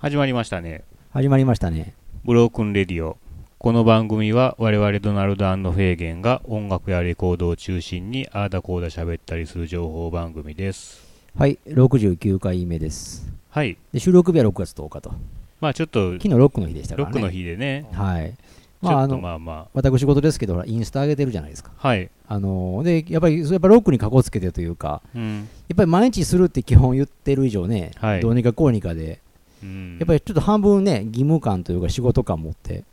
[0.00, 0.84] 始まりましたね。
[1.10, 1.92] 始まりましたね。
[2.24, 3.18] ブロークンレディオ。
[3.58, 11.04] この番組は我々ドナルドフェーゲンが音楽やレコードを中心にあーだこーだ喋ったりする情報番組です。
[11.36, 13.28] はい、69回目です。
[13.50, 13.76] はい。
[13.92, 15.12] で収録日は6月10日と。
[15.60, 17.14] まあちょっと昨日ロックの日でしたからね。
[17.14, 18.34] ロックの日でね、はい。
[18.34, 21.72] ちまあ、ょっとあの、まあま私事ですけど、ほらインスタ上げてるじゃないですか。
[21.82, 22.08] あ、はい。
[22.28, 25.38] あので、やっぱり、やっぱロックにかこつけてというか、うん。
[25.68, 29.18] やっぱり毎日するって基本言ってる以上ね、はいどうにかこうにかで、うん、
[29.62, 32.84] やっぱりちょっと半分ね、義務感というか仕事感持って、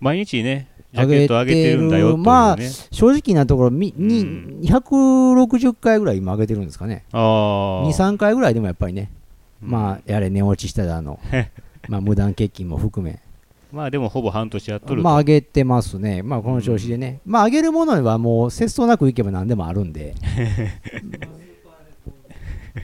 [0.00, 2.22] 毎日ね、ジャケット上げてるんだよね。
[2.22, 2.56] まあ
[2.90, 4.08] 正直なところ、みうん
[4.60, 7.04] に160回ぐらい今上げてるんですかね。
[7.12, 9.10] あ2、ー3回ぐらいでもやっぱりね、
[9.62, 11.18] うんまあ、やれ寝落ちしただの、
[11.88, 13.20] まあ、無断欠勤も含め、
[13.72, 15.04] まあでもほぼ半年やっとると。
[15.04, 16.22] まあ、上げてますね。
[16.22, 17.20] まあ、この調子でね。
[17.24, 20.14] まあ、上げるものはもう、節操なくいけば何でもあるんで。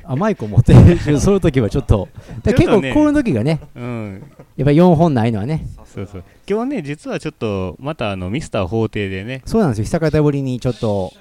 [0.04, 2.08] あマイクを持ってるときはちょっと、
[2.44, 4.22] 結構こういう時がね、うん。
[4.56, 6.24] やっぱ4本ないのはね、そうそう。
[6.48, 11.12] 今日ね、実はちょっと、またあの、ミスター法廷でね、そうなんですよ、久方ぶりにちょっと、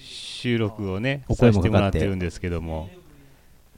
[0.00, 2.88] 収録をね、おさせて声もらってるんですけども、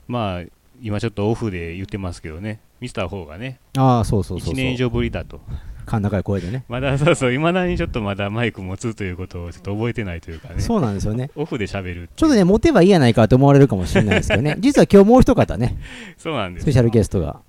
[0.07, 0.43] まあ、
[0.81, 5.41] 今ちょっとオフで言ってますけどね、ミスター4がね、ああ、そうそうそう1そう、年以上ぶりだと。
[5.89, 11.31] 甲高い声でね、まだそうそう、いまだにちょっとまだマイク持つということをちょっと覚えてないというかね、そうなんですよね。
[11.35, 12.09] オフで喋る。
[12.15, 15.77] ちょっとね、持てばいいやないかと思われるかもしれないですけどね、実は今日もう一方ね、
[16.17, 16.71] そうなんですスペ。
[16.73, 17.39] シャルゲストが。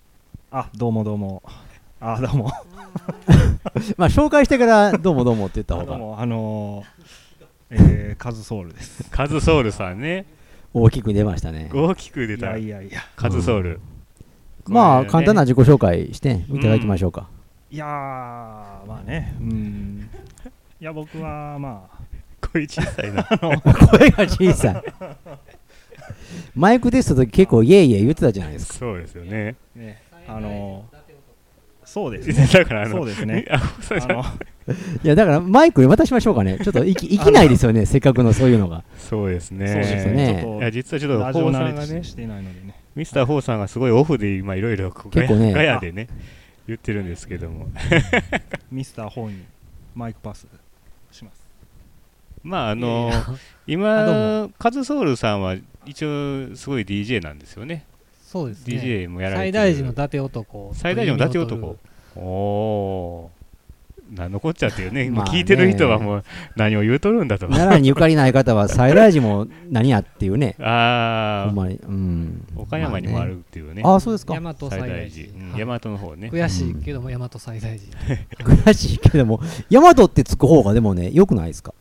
[0.51, 1.43] あ、どうもどうも。
[2.01, 2.51] あ、どうも。
[3.97, 9.05] まあ、紹介してから、どうもどうもって言った方があどうも、あのー、えー、カズソウルです。
[9.11, 10.25] カズソウルさんね、
[10.73, 11.71] 大きく出ましたね。
[11.73, 13.01] 大きく出いたやいやいや。
[13.17, 13.81] カズソウル。
[14.67, 17.29] まあ、これね簡単な自己紹介していただきましょうか。
[17.71, 20.11] いやー、まあね、うん。
[20.81, 21.99] いや、僕は、まあ、
[22.53, 23.23] 声小さいな。
[23.25, 24.83] 声が小さい。
[26.55, 28.75] マイクテストの時結構イエイイエイ言ってたじゃないですか。
[28.75, 29.55] そうですよね。
[29.77, 30.97] ね、あのー、
[31.85, 32.47] そうですね。
[32.53, 33.47] だからあの、そうですね。
[33.51, 34.25] あそうあの、
[35.05, 36.59] いや、だからマイク渡しましょうかね。
[36.59, 38.83] ちょっといきいきないですよね、 せっかくのそういうのが。
[38.99, 39.67] そうですね。
[39.69, 42.75] そうですねいや、実はちょと、っと、ラジオホーさんがね慣れし、てないのでね。
[42.97, 46.09] ミスターホーさんがすごいオフで今いろいろ結構ねガヤでね
[46.71, 47.69] 言ってるんですけども。
[48.71, 49.45] ミスターホーに
[49.95, 50.47] マイクパス
[51.11, 51.41] します。
[52.43, 57.85] まああのあどう今カズソウルさんは一応すごい DJ なんですよね。
[58.23, 58.77] そうですね。
[58.77, 60.71] DJ もやられて最大る寺の伊達男。
[60.75, 61.77] 最大寺の伊達男。
[62.17, 63.40] おおー
[64.13, 66.25] 何のこっちゃっていうねまあねもう聞いてる人はもう
[66.57, 70.55] 何を言うとるんだと奈良にゆかりない方は、サイラージも何やっていうね。
[70.59, 71.77] ほああんまに。
[71.77, 72.47] うん。
[72.57, 74.35] 岡山にもあるっていうねああ、そうですか。
[74.35, 75.27] 大和最最大大寺。
[75.29, 78.55] 寺うんはい大和の方ね悔しいけども、大和最大寺。
[78.65, 79.41] 悔しいけども、
[79.71, 81.73] 大和ってつく方がでもね、よくないですか？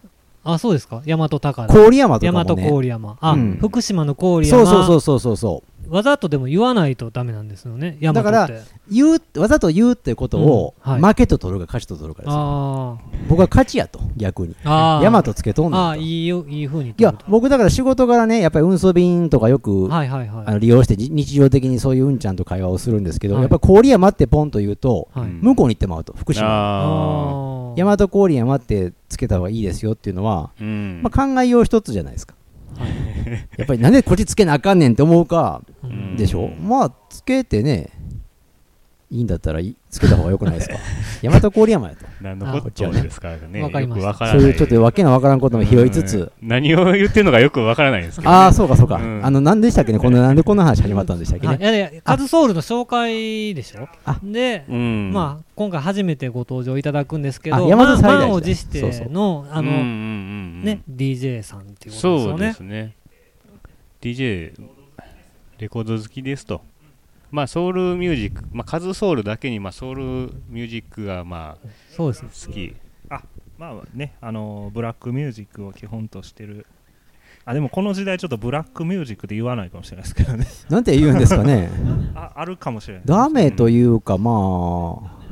[0.44, 1.01] あ、そうですか。
[1.06, 1.73] 大和高田。
[1.73, 2.69] 郡山と大和かもね。
[2.69, 3.17] 郡山。
[3.19, 4.66] あ、うん福島の郡そう山。
[4.66, 5.69] そうそうそうそうそう。
[5.90, 7.98] わざとでも言わないとダメなんですよね。
[8.02, 8.50] だから
[8.90, 12.38] 言う、わざと言うってことを、うんはい負けと取るか勝ちと取るかですよ。
[12.38, 12.98] あ
[13.30, 14.56] 僕は勝ちやと、逆に。
[14.64, 16.92] 大和つけとんねんとああ、いいよ、いい風に。
[16.92, 20.46] いや、僕だから仕事柄ね、やっぱり運送便とかよく、はいはいはい。
[20.46, 25.26] あの利用してじ日常的にそういううんちゃんと会話をするんですけど、はいやっぱり郡山ってポンと言うと、はい。
[25.26, 27.74] うん向こうに行ってまうと、福島。
[27.76, 32.36] 大和郡山ってつけた方がいいですよっていうのは、あうんまあ、考えよう一つじゃないですか。
[33.57, 35.62] やっぱりなんでこっちつけなあかんねんって思うか
[36.18, 37.90] でしょ、まあ、つけてね、
[39.12, 40.75] いいんだったらいつけた方がよくないですか？
[41.24, 42.06] 大和郡山やと。
[42.22, 43.64] 何のこっちゃですかね。
[43.64, 44.08] わかりました。
[44.08, 44.40] よくわからない。
[44.42, 46.47] そういうちょっとわけのわからんことも拾いつつ、うん。
[46.47, 48.96] 何を言ってるのかよくわからないんですけどね、ああ、そうかそうか。
[48.97, 49.25] うん。
[49.25, 51.66] あの、なんでしたっけね、この、なんでこんな話始まったんでしたっけあいね。
[51.66, 53.88] やいや、カズソウルの紹介でしょ？
[54.06, 54.20] あ。
[54.24, 55.12] で、うん。
[55.12, 59.09] まあ、今回初めてご登場いただくんですけあど、山田最大寺満を持してそうそう。
[59.09, 60.64] の、あの、うんうんうんうん。
[60.64, 62.53] ね、DJ さんっていうことですそうでよね。
[62.53, 62.94] すね
[64.02, 64.53] DJ
[65.58, 66.62] レコード好きですと
[67.31, 70.01] まあソウルミュージックまあカズソウルだけにまあソウル
[70.50, 72.29] ミュージックがまあそうですね。
[72.47, 72.75] 好き
[73.59, 76.66] まあね、あのーブラックミュージックを基本としてる。
[77.44, 80.47] あ、でもこの時代ちょっとブラックミュージックで言わないかもしれないですけどね。
[80.69, 81.69] なんて言うんですかね。
[82.16, 83.03] あ、あるかもしれない。
[83.06, 85.25] ダメというか、まあ、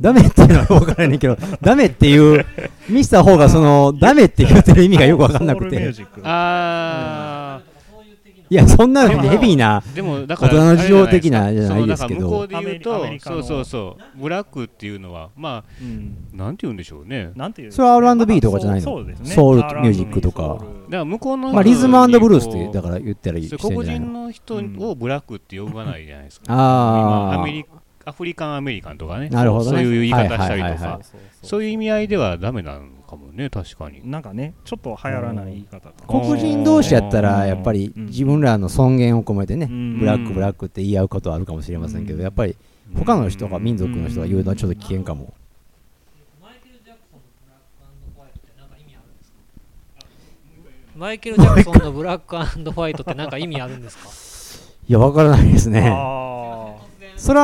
[0.00, 2.46] ダメっていうのは分からないけど、 ダメっていう、
[2.88, 5.70] ミスター方がその、ダメって言ってる意味がよく分かんなくて。
[5.70, 6.22] ソウルミュージック。
[6.24, 7.60] あ
[8.50, 12.20] いや、そんなヘビーな、ーでもだから大人の事情的なじゃないですけど。
[12.20, 16.16] 向こうで言うとそうそうそうブラックっていうのはまうん。
[16.34, 17.32] あなんて言うんでしょうね。
[17.36, 18.84] なんていうそれは R&B とかじゃないの？
[18.84, 20.42] ソウルミュージックとか。
[20.42, 24.30] だから向こうのまあ、リズムブルースって、だから言ったらいいしてそうん黒じゃないの。
[24.30, 26.46] 人の人をブラックって呼ばないじゃないですか。
[26.48, 27.34] あー。
[27.34, 27.64] 今アメリ
[28.08, 29.28] アフリカンアメリカンとかね。
[29.28, 29.78] なるほどね。
[29.78, 30.72] そういう言い方したりとはいはい。
[30.72, 31.04] はいはか。
[31.42, 33.50] そういう意味合いではダメなのかもね。
[33.50, 36.06] 確かになんかね、ちょっと流行らない言い方とか。
[36.06, 38.06] 黒人同士やったら、やっぱりうん。
[38.06, 39.98] 自分らの尊厳を込めてね、うん。
[39.98, 42.22] ブラック、ブラックって言い合うことはあるかもしれませんけど、うん。
[42.24, 42.56] やっぱり
[42.96, 45.34] 他の人が民族の人が言うのはちょっと危険かも。
[50.96, 52.36] マイケル・ジャクソンのブラック
[52.72, 54.08] ホワイトってなんか意味あるんですか？
[54.88, 55.82] いやわからないですね
[57.18, 57.40] あそら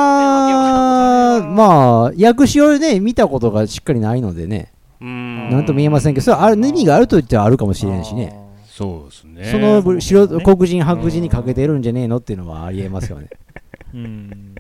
[1.51, 4.73] まあ訳詞をね見たことがしっかりないのでね。
[5.01, 5.51] うん。
[5.51, 8.35] なんとも言えませんけどそれはある意味があると言ってはあるかもしーれんしね。
[8.67, 9.45] そうですね。
[9.45, 13.29] そのぶ白黒人白人にかけてるんじゃねえのっていうのはありえますよね。
[13.95, 14.55] うん。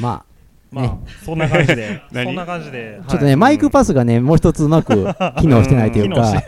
[0.00, 0.24] ま
[0.70, 0.98] まあ、ね。
[1.24, 2.02] そんな感じで。
[2.12, 3.00] 何 そんな感じで。
[3.02, 5.06] あちょっとね、マイクパスがねもう一つうまく
[5.40, 6.42] 機能してないというか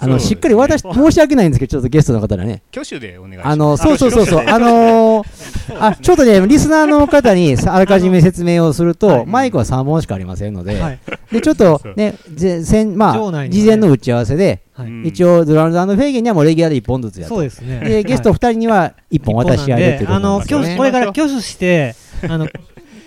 [0.00, 2.62] あのしっかり私申し訳ないんですけどちょっとゲストの方にね。
[2.72, 3.48] 挙手でお願いします。
[3.48, 4.44] あのそうそうそうそう。
[4.46, 5.28] あのー
[5.80, 10.98] あちょっとねリスナーの方にさあらかじめ説明をすると、マイクは3本しかありませんので、はい。
[11.32, 14.86] でちょっとねぜ先まあ事前の打ち合わせで、はい。
[14.86, 15.06] うん。
[15.06, 17.80] 一応ドラムズフェーゲンにはもうレギュラーで1本ずつやとそうですね。
[17.80, 20.76] でゲスト2人には1本渡し合いでっていうことですよね。
[20.76, 21.94] これから挙手して
[22.28, 22.48] あの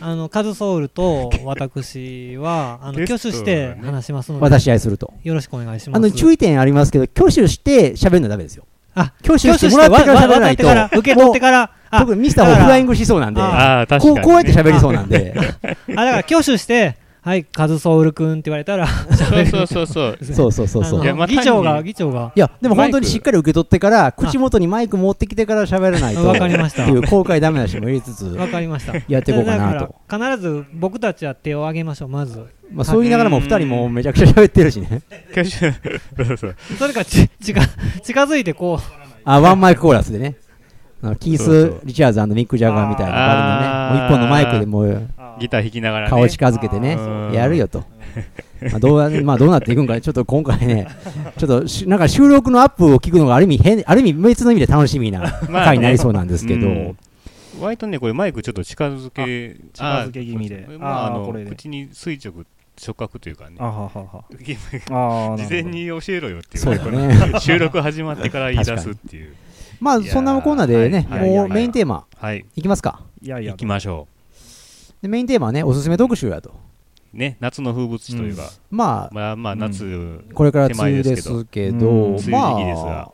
[0.02, 5.14] あのカズソウルと私は あの挙手して話しますので渡し合いすると。
[5.24, 5.98] よろしくお願いします。
[5.98, 8.66] あの注意点ありますけど挙手して喋るのはダメですよ。
[8.96, 10.68] あ挙手してもらってから喋らないと。
[10.98, 13.42] 受け取ってからあ特にミスターもフライングしそうなんで。
[13.42, 15.34] あああ確かに、ね、こうこうやって喋りそうなんで。
[15.38, 20.18] あだから挙手してはいカズソウルくんって言われたら そうそうそうそう。
[20.26, 22.32] そうそうそう議長が議長が。
[22.36, 26.84] いやでも本当にしっかり受け取ってから口元にマイク持ってきてから喋らないとわかりました。
[26.84, 28.94] っていう公開ダメなしも入れつつわかりました。
[29.08, 29.96] やっていこうかなと。
[30.10, 32.10] 必ず僕たちは手を挙げましょう。
[32.10, 35.04] まずまあそう言いながらも2人もめちゃくちゃ喋ってるしね。
[35.36, 37.62] そうそうそれかち近
[38.02, 39.02] 近づいてこう。
[39.24, 40.38] あワンマイクコーラスでね。
[41.20, 45.10] キースそうそう・リチャーズミック・ジャガーみたいなバリのねもう一本のマイクでもう
[45.42, 46.10] ギター弾きながらね。
[46.10, 46.94] 顔近づけてね。
[46.94, 47.32] うん。
[47.34, 47.84] やるよと。
[48.70, 50.88] まあどうなまあどうなっていくんかちょっと今回ね
[51.38, 56.98] ちょっとしなんか収録のアップを聞くのがある意味変ある意味別の意味で楽しみなまあ回になりそうなんですけど、うん。
[57.60, 60.68] 割とねこれマイクちょっと近づけ近づけ気味で。
[60.70, 62.46] あまああの口に垂直
[62.78, 63.58] 触覚というかね。
[63.60, 66.64] あははは 事前に教えろよっていう。
[66.64, 67.34] そうだね。
[67.40, 69.36] 収録始まってから言い出すっていう。
[69.80, 72.06] まあそんなコーナーでね、はいもうメインテーマ。
[72.18, 72.46] はい。
[72.56, 73.02] いきますか。
[73.22, 73.52] いやいや。
[73.54, 74.08] 行きましょ
[75.02, 76.52] でメインテーマはねおすすめ特集やと。
[77.14, 83.12] うね夏の風物詩というか、まあまあまあ夏、これから手前梅雨でですけどうんまですがあ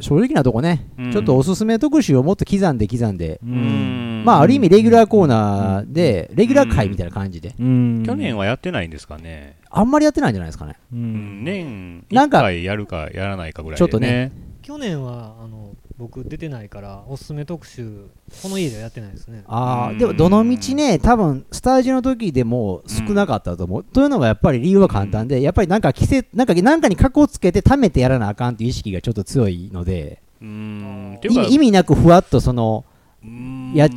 [0.00, 1.12] 正直なとこね、うん。
[1.12, 4.22] ちょっとおすすめ特集をもっと刻んで刻んで、ううん。
[4.22, 8.02] んまあある意味レギュラーコーナーで、レギュラー回みたいな感じで、うん。
[8.04, 10.76] 去年はやってないんですかね、あんまりやってないんじゃないですかね。
[10.92, 11.40] ううん。
[11.42, 14.32] ん、年1なんか回やるかやらないかぐらいで、ね、ちょっとね。
[14.62, 15.63] 去年はあの
[15.96, 18.08] 僕出てないからおすすめ特集
[18.42, 19.44] この家ではやってないですね。
[19.46, 19.98] ああうん。
[19.98, 30.20] でもどの道ね多分スタジオの時でも少なかったと思う、というのがやっぱり理由は簡単で、やっぱりなんか季節なんかなんかに格好つけて貯めてやらなあかんっていう意識がちょっと強いので。
[30.40, 30.48] うー。
[30.48, 31.20] ん
[31.50, 32.84] 意味なくふわっとその
[33.22, 33.72] うーん。
[33.74, 33.88] や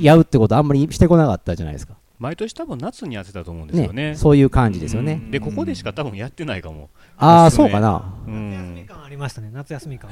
[0.00, 4.14] やうってことあんまりしてこなかったじゃないですか毎年多分夏にやってたと思うんですよね。
[4.14, 6.88] そういう感じですよね、でここでしか多分やってないかも。
[7.16, 8.14] ああそうかな。
[8.28, 8.84] うん。
[8.86, 9.50] 感ありましたね。
[9.52, 10.08] 夏休み感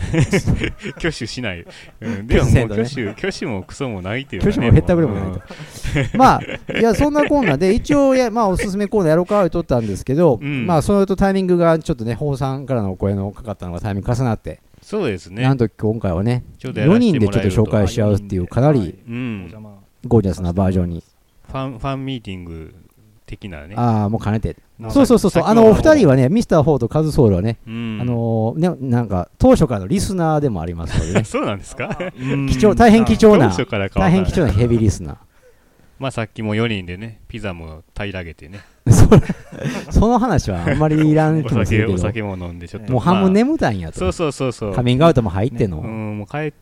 [0.97, 1.65] 挙手 しない、
[2.01, 6.19] うん、でももう挙手挙手もクソもないっていうか、ね、挙手もへったくれもないと。
[6.19, 10.67] まあいやそんなコーナーで一応やまあおすすめコーナーやろうかとったんですけど、うん。
[10.67, 15.43] まあそれとタイミングがちょっとね宝さんからのお声のかかったのがタイミング重なって、そうですね。
[15.45, 18.99] なんと今回はねちょっとやら4せて人でちょっと紹介しちゃうっていうかなり
[20.07, 21.05] ゴージャスなバージョンに、
[21.51, 22.75] ファンファンミーティング
[23.27, 23.75] 的なね。
[23.77, 24.57] ああもう兼ねて。
[24.79, 25.45] なそうそうそうそう。
[25.45, 27.99] あのお二人はねミスター・フォーとカズソウルはね、うん。
[28.01, 31.25] あのーねなんか当初からのリスナーでもありますのでね。
[31.25, 31.97] そうなんですか？
[32.49, 33.51] 貴重大変貴重な
[33.95, 35.17] 大変貴重なヘビーリスナー。
[35.99, 38.61] まあさっきも4人でねピザも平らげてね。
[39.91, 41.99] その話はあんまりいらんお気もするけど。
[41.99, 42.93] 酒お酒も飲んでちょっと。
[42.93, 43.31] もう半分まあ。
[43.31, 44.75] 眠たいんやと、そうそうそうそう。
[44.75, 46.55] カミングアウトも入っての、うんもう帰って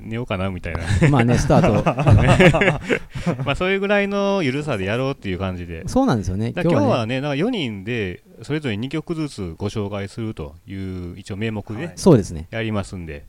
[0.00, 0.80] 寝ようかなみたいな。
[1.10, 1.72] まあねスター
[3.44, 5.82] まあそういうぐらいの緩さでやろうっていう感じで。
[5.82, 6.52] トそうなんですよね。
[6.52, 7.20] だ今日はね。
[7.20, 12.48] なんか4人でそれぞれ2曲ずつご紹介するという一応名目でそうですね。
[12.50, 13.24] やりますんで、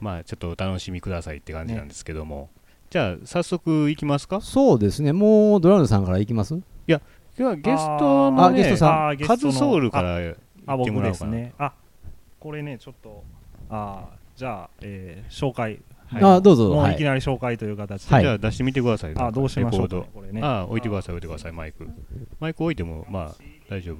[0.00, 2.50] まあちょっとお楽しみくださいって感じなんですけども、
[2.90, 4.40] じゃあ早速いきますか？
[4.40, 5.12] そうですね。
[5.12, 6.58] もうドラムさんからいきます？
[6.86, 7.00] 今
[7.36, 9.18] 日はゲストの、ね、あゲストさん。
[9.18, 10.18] カズソウルから
[10.66, 11.52] あ僕ですね。
[11.58, 11.72] あ
[12.40, 13.22] これねちょっと
[13.70, 15.80] あーじゃあ、えー紹介。
[16.06, 16.22] はい。
[16.36, 16.70] あどうぞ。
[16.70, 16.96] はいもうい。
[16.96, 18.22] きなり紹介という形で、はい。
[18.22, 19.12] じゃあ出してみてください。
[19.16, 20.40] あどうしましょうねこれね。
[20.40, 21.88] ドあ置いてください置いてくださいマイク。
[22.38, 23.34] マイク置いてもまあ
[23.68, 23.98] 大丈夫。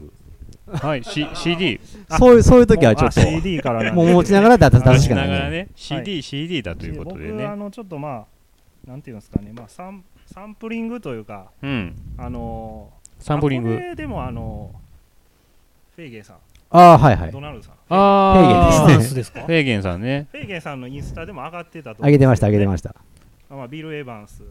[0.70, 3.20] はい、C、CD そういうそういう時はちょっと。
[3.20, 4.00] もうあ CD からなんで。
[4.00, 4.98] もう持ちながらだ出確かに。
[4.98, 8.26] ねしながらね CD、CD だということで僕あねのちょっとま
[8.86, 9.50] あなんていうんですかね。
[9.52, 11.96] まあサンサンプリングというかうん。
[12.16, 13.96] あのーサンプリング。
[13.96, 14.70] でもあの
[15.96, 16.36] フェイゲンさん
[16.70, 17.32] ああはいはい。
[17.32, 17.74] ドナルドさん。
[17.90, 18.34] あ
[18.86, 19.42] フェーゲンですね。
[19.46, 20.28] フェーゲンさんね。
[20.32, 22.94] フェイゲンさんのインスタでも上がってたとあげてましたあげてしました。
[23.48, 24.42] た、まあ、ビル・エヴァンス。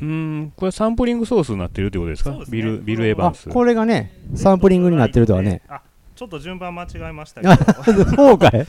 [0.00, 2.30] うんこれサンプリングソースになってるってことですか？
[2.30, 2.56] そうですね。
[2.56, 3.48] ビルビル・エヴァあンス。
[3.48, 5.62] これがねサンプリングになってるとはね。
[5.68, 5.80] あ
[6.16, 8.66] ちょっと順番間違えましたあけ そうかい。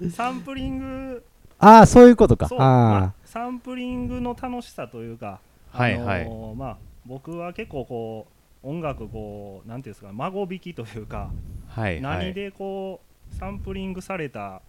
[0.00, 1.24] ど サンプリング。
[1.58, 2.46] ああそういうことか。
[2.48, 2.64] そう、ま
[2.98, 5.40] ああサンプリングの楽しさというか、
[5.72, 5.98] あのはい。
[5.98, 6.76] はいーまあ、
[7.06, 8.31] 僕は結構こう
[8.62, 11.30] 音楽こうなんていうんですか孫引きというか、
[11.68, 12.00] はいはい。
[12.00, 13.00] 何でこ
[13.32, 14.60] うサンプリングされた、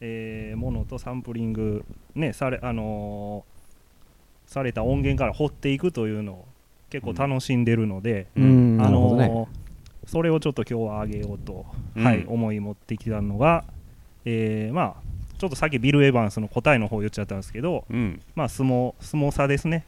[0.00, 6.46] えーものとサンプリングねされあのーされた音源から掘っていくというのを
[6.90, 8.76] 結構楽しんでるので、あうん。
[8.76, 9.48] なあのー
[10.06, 11.64] それをちょっと今日はあげようと、
[11.94, 12.04] うん。
[12.04, 13.64] はい、思い持ってきたのが、
[14.24, 18.20] えーまあちょっとさっきビル・エヴァンスの答えの方言っちゃったんですけど、うん。
[18.34, 19.84] まあ相撲相撲差ですね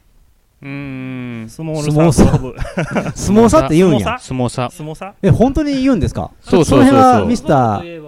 [0.64, 1.48] うーん。
[1.48, 2.60] スモールサークルオブ
[3.14, 4.18] スモサって言うんや。
[4.18, 6.30] スモスモサスモサえ本当に言うんですか？
[6.40, 7.26] そうそうそうそう。
[7.26, 8.00] ミスター。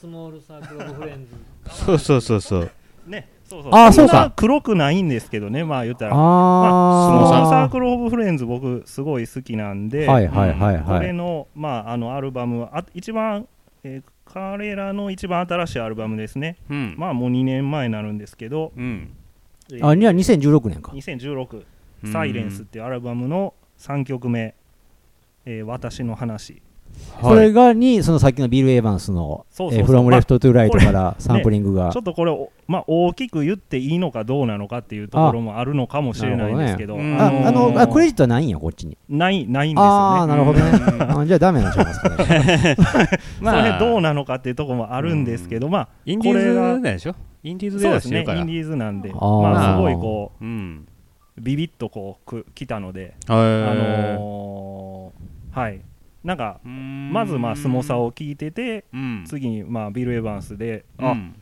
[0.00, 1.74] スモールサークルオブフレンズ。
[1.84, 2.70] そうそうそうそう。
[3.06, 4.32] ねそうそうあーそうか。
[4.36, 6.12] 黒くないんですけどねまあ言ったら。
[6.12, 11.06] あまあスモールサーあクルオブフレンズ僕すごい好きなんで、はいはいはいこはい。
[11.08, 13.46] れの,、まあ、あのアルバムはあ一番、
[13.84, 16.58] えー彼らの一番新しいアルバムですね。
[16.68, 16.94] うん。
[16.98, 19.08] まあもう2年前になるんですけど、うん。
[19.72, 20.92] えーあには2016年か。
[20.92, 21.64] 2016うん
[22.04, 24.54] サイレンスっていうアルバムの3曲目、
[25.44, 26.62] えー私の話。
[27.22, 29.86] それがにそのさっきのビル・エヴァンスの「そうそうそう。
[29.86, 31.90] フロム・レフト・トゥ・ライト」まあからサンプリングが。
[31.90, 38.96] ちょっとこれを、まあ、大きく言っていいのかどうなのかっていうところもあるのかもしれないんですけど、なるほどねああのあクレジジットはないんやこっちに。
[39.08, 39.90] ないないんですよね。
[39.90, 40.70] ああなるほどね。
[40.70, 41.20] うん。
[41.20, 42.76] あじゃあダメなんちゃいますかね。
[43.44, 47.14] それどうなのかっていうところもあるんですけど、まあ、インディーズでしょ？
[47.44, 49.42] インディーズでそうですね、インディーズなんで、あー。
[49.42, 50.86] まあ、すごいこうん。
[50.86, 50.87] う、
[51.40, 53.36] ビビッとこうく来たので、ああ
[53.74, 55.80] のーはい、
[56.24, 59.24] なんか、まずまあ、スモサを聞いてて、うん。
[59.26, 61.34] 次にまあビル・エヴァンスで、あうん。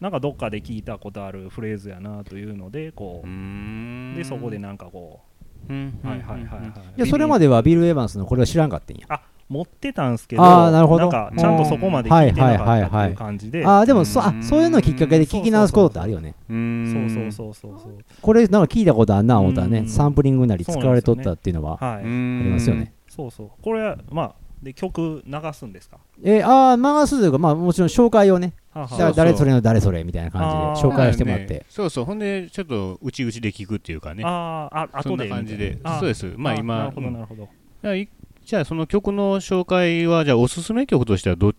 [0.00, 3.26] なんかどっかで聞いたことあるフレーズやなというので、こう。
[3.26, 4.14] う、ん。
[4.16, 5.20] でそこでなんかこ
[5.68, 5.72] う。
[5.72, 6.70] んう、はいはいはいはい。
[6.96, 9.06] いやそれまではビル・エヴァンスのこれは知らんかったんや
[9.50, 11.08] 持ってたんですけど、あーなるほど。
[11.08, 14.42] んかちゃんとそこまで聞いてなかったっていう感じで、ああでもそあうん。
[14.44, 16.36] そういうのきっかけで聞き直すことってあるよね。
[16.48, 17.10] うん。
[17.10, 18.04] そうそうそうそうそう。
[18.22, 19.80] これなんか聞いたことあんな思ったらね。
[19.80, 19.88] うん。
[19.88, 22.92] サンプリングなり使われとったっていうのはあんりますよね。
[23.08, 23.50] そうそう。
[23.60, 25.98] これは、まあ、で、曲流すんですか？
[26.22, 28.52] えーああ流すというかまあもちろん紹介をね。
[28.72, 31.46] はだから誰それの誰それみたいな感じで紹介してもらって。
[31.46, 32.04] まあねそうそう。
[32.04, 34.22] ほんでちょっと内々で聞くっていうかね。
[34.24, 35.28] あーあ、あそん後で。
[35.28, 35.36] な。
[35.36, 35.78] 感じで。
[35.98, 36.32] そうです。
[36.36, 36.78] まあ今。
[36.78, 37.48] なるほど、うんなるほど。
[37.82, 38.08] じゃあい
[38.50, 41.52] じゃあその曲の紹介はじゃあおすすめ曲としてはど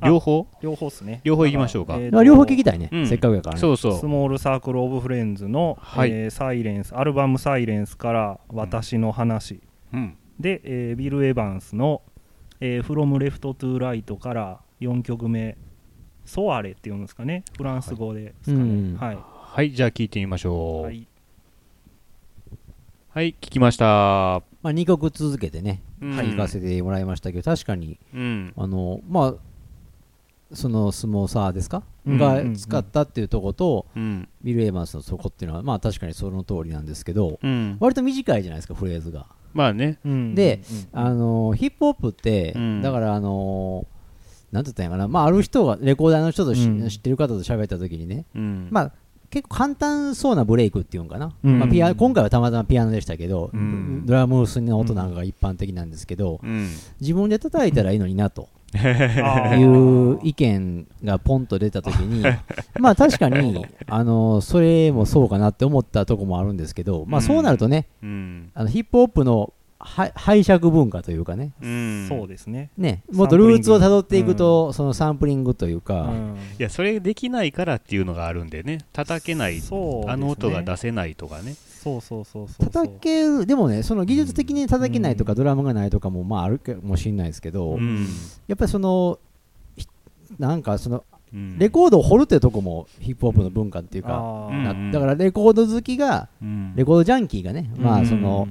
[0.00, 0.46] あ両方？
[0.62, 1.20] 両方っすね。
[1.22, 1.96] 両方行きましょうか。
[1.98, 2.88] えー両方聞きたいね。
[2.90, 3.06] うん。
[3.06, 3.60] せっかくやからね。
[3.60, 3.98] そうそう。
[3.98, 6.10] スモールサークル・オブ・フレンズの、はい。
[6.10, 9.60] えーサイレンス、アルバムサイレンスから私の話、
[9.92, 10.16] うん。
[10.38, 12.00] で、えービル・エヴァンスの、
[12.60, 15.58] えー、From Left to Right から4曲目、
[16.24, 18.94] ソアレっていうんですかね、フランス語でですかうん。
[18.94, 18.98] ね。
[18.98, 19.18] はい。
[19.20, 20.84] はいじゃあ聞いてみましょう。
[20.84, 21.06] はい。
[23.10, 23.84] はい聞きました。
[24.62, 26.18] まあ2曲続けてねうん。
[26.18, 28.52] 聞かせてもらいましたけど確かにうん。
[28.56, 29.34] あのまあ
[30.52, 31.82] その相撲サーですか？
[32.06, 34.28] うんが使ったっていうとことうん。
[34.42, 37.76] ビル・エヴァンスのそこっていうのはまあ確かにその通りなんですけどうん。
[37.80, 39.26] 割と短いじゃないですかフレーズが。
[39.52, 39.98] まあね。
[40.04, 40.34] うん。
[40.34, 40.60] で、
[40.94, 42.82] うんあのヒップホップって、うん。
[42.82, 43.86] だからあの
[44.52, 46.88] なんて言ったんやかな、まあ、ある人がレコーダーの人とし、うん。
[46.88, 48.68] 知ってる方と喋った時にね、うん。
[48.70, 48.92] まあ
[49.30, 51.58] 結構簡単そうなブレイクっていうんかな、うん。
[51.60, 54.04] まあ、ピア今回はたまたまピアノでしたけど、うん。
[54.04, 56.68] ドラムスの音なんかが一般的なんですけど、うん。
[57.00, 58.48] 自分で叩いたらいいのになと。
[58.72, 62.22] あいーう意見がポンと出た時に
[62.78, 68.50] まあ確かにあのそれもそうかなって思ったとこもあるんですけど、まあ、そうなるとねうん。
[68.54, 69.48] あのヒップホップのは
[69.80, 71.52] 拝借文化というかね。
[71.62, 72.06] うん。
[72.06, 72.70] そうですね。
[72.76, 73.02] ね。
[73.10, 76.36] もっとルーツをたどっていくと、そのサンプリングというか、うん。
[76.58, 78.78] いやそれできないからっていうのがあるんでね。
[78.92, 79.54] 叩けない。
[79.54, 79.62] ね。
[80.06, 81.54] あの音が出せないとかね。
[81.54, 82.70] そうそうそうそうそう。
[82.70, 88.06] 叩けるでもねその技術的に叩けないとか、ドラムがないとかもまああるかもしれないですけど、うん。
[88.48, 89.18] やっぱりその
[89.78, 89.88] ひ
[90.38, 91.58] なんかそのうん。
[91.58, 94.50] レコードを掘るっていうとこもヒップホップの文化っていうか、
[94.92, 96.74] だからレコード好きがうん。
[96.76, 98.46] レコードジャンキーがね、まあその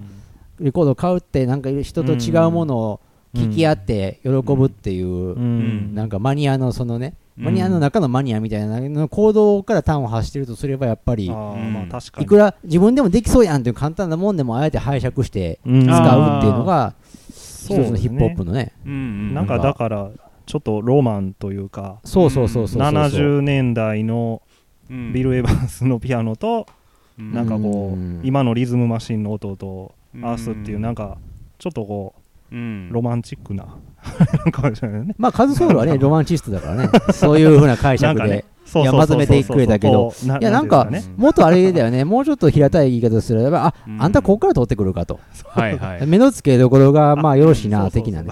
[0.59, 2.99] レコードを買うってなんか人と違うものを
[3.35, 5.93] 聞き合って喜ぶっていう、うん。
[5.93, 7.45] なんかマニアのそのね、うん。
[7.45, 12.25] マニアの中のマニアみたいなの行動から端を発してるとすればやっぱりあーまあ確かに。
[12.25, 16.93] いくら自分でもできそうやんっていう簡単なもんでもあえて拝借してうん使うっていうのが
[17.29, 17.99] 一そうですね。
[17.99, 18.73] つのヒップホップのね。
[18.85, 19.33] うんうん。
[19.35, 20.09] なんかだから、
[20.47, 24.41] ちょっとロマンというか、そうそうそうそうそう70年代の
[24.89, 26.65] うんビル・エヴァンスのピアノと、
[27.19, 28.17] うなんかこうん。
[28.17, 30.25] う、今のリズムマシンの音とうん。
[30.25, 31.17] 合わすっていう、なんか、
[31.57, 32.13] ちょっとこ
[32.51, 32.89] う、うん。
[32.91, 33.65] ロマンチックな
[34.51, 35.15] かもしれないね。
[35.17, 36.89] まあカズソウルはねロマンチストだからね。
[37.11, 40.13] そういうふうな解釈でいやまとめてくれたけど。
[40.41, 42.05] いやなんかもっとあれだよね。
[42.05, 44.01] もうちょっと平たい言い方すればあうん。
[44.01, 45.19] あんたここから取ってくるかと。
[45.47, 46.05] はいはい。
[46.07, 48.29] 目の付けどころがまあよろしいな的なね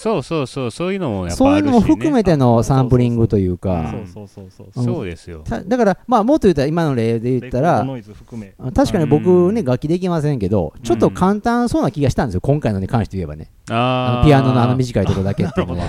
[0.00, 3.92] そうそうそうそういうのもやっぱそういうのも含めてのサンプリングというか。
[3.92, 5.42] そうそうそうそううんそうですよ。
[5.44, 8.54] ただからまあもっと言ったら今の例で言ったらレコードノイズ含め。
[8.72, 13.50] 確かに僕ねうん楽器できませんけどちょっと簡単そうな気がしたんですよ今回のに関して言えばね。
[13.68, 15.88] ああのピアノのあの短いところだけっていうのは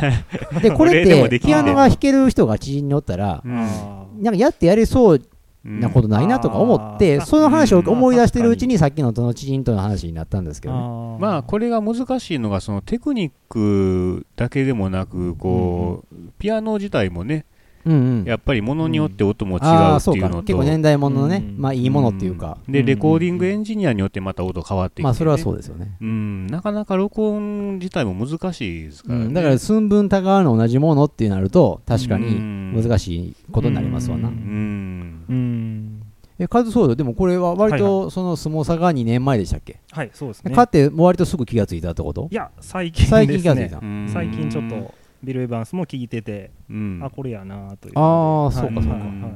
[0.61, 3.59] でこれってピアノが弾ける人が知人におったらうん。
[3.59, 5.21] あなんかやってやれそう
[5.63, 7.87] なことないなとか思って、うんその話をうん。
[7.89, 10.79] 思い出してるうちにさっきのその知人との話になったんですけどね。
[10.79, 17.45] ーまあこれが難しいのがそのテクニックだけでもなくこうピアノ自体もね
[17.85, 18.25] うんうん。
[18.25, 20.19] やっぱりものによって音も違うっそうか。
[20.19, 21.55] ていうのと結構年代物のね、うん。
[21.59, 25.03] まあいいものっていうか、でうんレコーディングエンジニアによってまた音変わってきてね。
[25.05, 25.95] まあそれはそうですよね。
[25.99, 26.47] うん。
[26.47, 29.25] なかなか録音自体も難しいですからね。
[29.25, 32.81] うん、だから寸分たがわぬ同じものってなると確かうにん。
[32.83, 34.29] 難しいことになりますわな。
[34.29, 36.01] ううんうん。
[36.39, 40.49] え、カズソード、でもこれは割とその相撲差が2年前でしたっけ、はいそうですね。
[40.51, 42.27] 勝って割とすぐ気がついたってこと？
[42.31, 43.43] いや最近最ですね。
[43.43, 43.85] 近気がついた。
[43.85, 44.09] うん。
[44.09, 46.99] 最近ちょっとビル・エヴァンスも聞いててうん。
[47.03, 47.93] あこれやなという。
[47.95, 48.53] あーはい。
[48.53, 48.97] そうかそうか。
[48.97, 49.31] はいはい。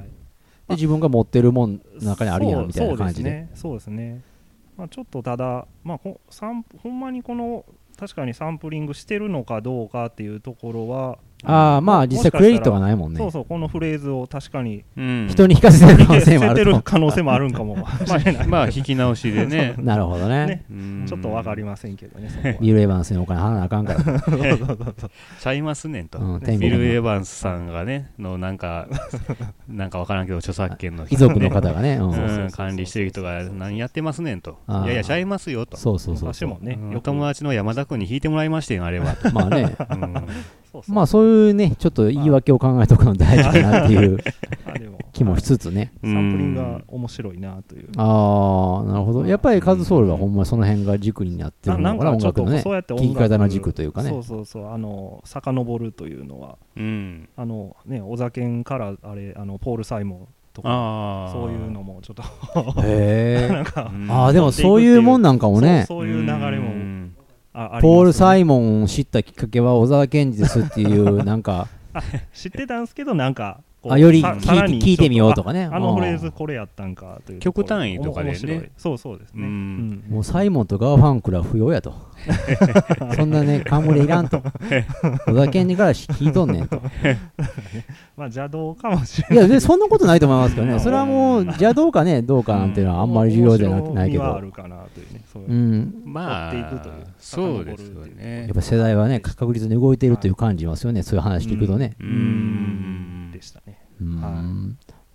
[0.67, 3.47] で自分が持ってるもんの中にあるやんみたいな感じで。
[3.53, 3.91] そうですね。
[3.93, 4.21] そうですね。
[4.77, 7.65] まあちょっとただまあほサンほんまにこの
[7.97, 13.17] 確かにサンプリングしてるのかどうかっていうところはああ、まあ実際クレジットがないもんね。
[13.17, 15.27] そうそうこのフレーズを確かにうん。
[15.29, 19.75] 人に弾かせてる可能性もある可能性もあるんかもしれないまあ弾き直しでね。
[19.79, 20.45] なるほどね。
[20.45, 20.65] ね。
[20.71, 21.05] うん。
[21.07, 23.99] ちょっとわかりませんけどね ビル・エヴァンスにお金払わなあかんから。
[25.39, 28.87] ちゃいますねんと、うんビル・エヴァンスさんがねのなんか
[29.67, 31.97] なんかわからんけど著作権の遺族の方がね。
[31.97, 32.11] うん。
[32.11, 34.57] うん管理してる人が何やってますねんと。
[34.67, 35.77] いやいやちゃいますよと。
[35.77, 36.49] そうそうそうそう。
[36.49, 36.97] 昔もねうん。
[36.97, 39.13] お友達の山田君に弾いてもらいましてんあれは。
[39.15, 39.75] と、まあね。
[40.77, 44.17] うんそうそうまあそういうね、ちょっと言い訳を考えておくの大事かなっていう
[45.13, 45.94] 気もしつつね。
[46.03, 49.25] サンプリングが面白いなというああ、なるほど。
[49.25, 52.58] やっぱりカズソウルはほんまその辺が軸になってるなのかな、音楽のね。
[52.58, 54.24] とそうやって聴き方の軸というかねそう。
[54.24, 63.64] そうそうあの遡るというのはうんあのねお酒からあれあのポール・サイモンとかそういうのもちょっとへえ。
[64.09, 65.85] ああ、でもそういうもんなんかもね。
[65.88, 67.14] そういう流れももあありますね
[67.81, 71.70] ポール・サイモンを知ったきっかけは小沢健二ですっていう、なんか、
[72.33, 79.48] 知ってたんですけどなんかあより聞いささらに聞いてみようとかねああのうんフレーズこれやったんかという極単位とかでねそうそうですね
[80.09, 81.93] もうサイモンとガーファンクルは不要やと。
[83.15, 84.41] そんなね、冠いらんと。
[85.27, 86.81] 小沢健二から聞いとんねんと。
[88.17, 90.79] まあ邪道かもしれないいや、でそんなことないと思いますけどね。
[90.79, 94.24] それはもう、邪道かね、どうかなんていうのはあんまり重要じゃなないけど。
[94.24, 95.93] 面白みはあるかなというねそういううん。
[96.05, 101.03] まあ追っていくというそうですよやねっぱ世代はね、確実に動いているという感じますよね。
[101.03, 101.95] そういう話聞くとね。
[102.00, 103.79] ううんんでしたね。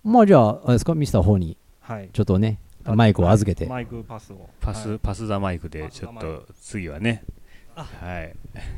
[0.03, 2.09] まあじゃあ、あれですか、ミスター4に、はい。
[2.11, 3.65] ちょっとね、マイクを預けて。
[3.67, 4.49] マイクパスを。
[4.59, 4.99] パス、はい。
[4.99, 7.23] パスザマイクでちょっと次はね。
[7.75, 8.35] はい。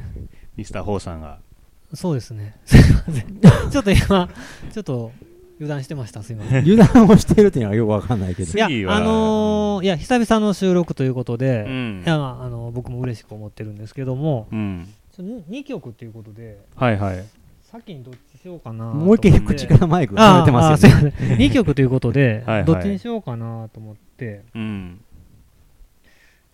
[0.56, 1.40] ミスターホーさんが。
[1.94, 2.56] そうですね。
[2.66, 3.70] すいません。
[3.72, 4.30] ちょっと今、
[4.72, 5.12] ちょっと
[5.56, 6.24] 油断してました。
[6.24, 6.64] すいません。
[6.64, 8.52] 油断をしているっていうのはよくわかんないけど。
[8.52, 12.04] いや、あのーいや、久々の収録ということで、うん。
[12.06, 14.88] いや、まああの僕も嬉しく思ってるんですけども、うん。
[15.18, 17.24] 2曲っていうことで、はいはい
[17.74, 20.96] 先にどっちしようかなともう一回口からマイクが離れてますよね。
[20.96, 22.66] あーあーすいません2曲ということで はいはい。
[22.66, 24.44] どっちにしようかなと思って。
[24.54, 25.02] うん。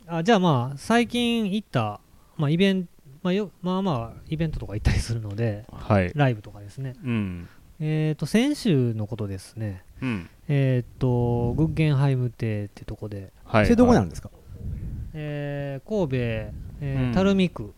[0.07, 1.99] あじゃあまあ最近行った、
[2.37, 2.89] まあ、イベント、
[3.21, 6.11] まあ、よまあまあイベントとか行ったりするのではい。
[6.15, 6.93] ライブとかですね。
[7.03, 7.47] うん。
[7.81, 9.83] えっ、と先週のことですね。
[10.01, 10.29] うん。
[10.47, 13.65] えっ、とグッゲンハイム邸ってとこで、はい。
[13.65, 14.29] それどこにあるんですか？
[15.13, 17.13] えー神戸、えーうん。
[17.13, 17.73] 垂水区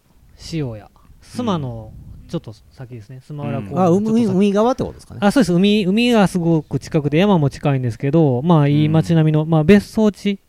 [0.54, 0.84] 塩谷
[1.23, 1.91] 須磨の
[2.32, 3.22] ちょっと先ですね。
[3.28, 4.08] 須磨浦港うん。
[4.08, 4.34] 海、先。
[4.34, 5.20] 海側ってことですかね。
[5.22, 5.54] あそうです。
[5.54, 10.39] 海海がすごく近くて山も近いんですけどまあいい街並みの、まあ、別荘地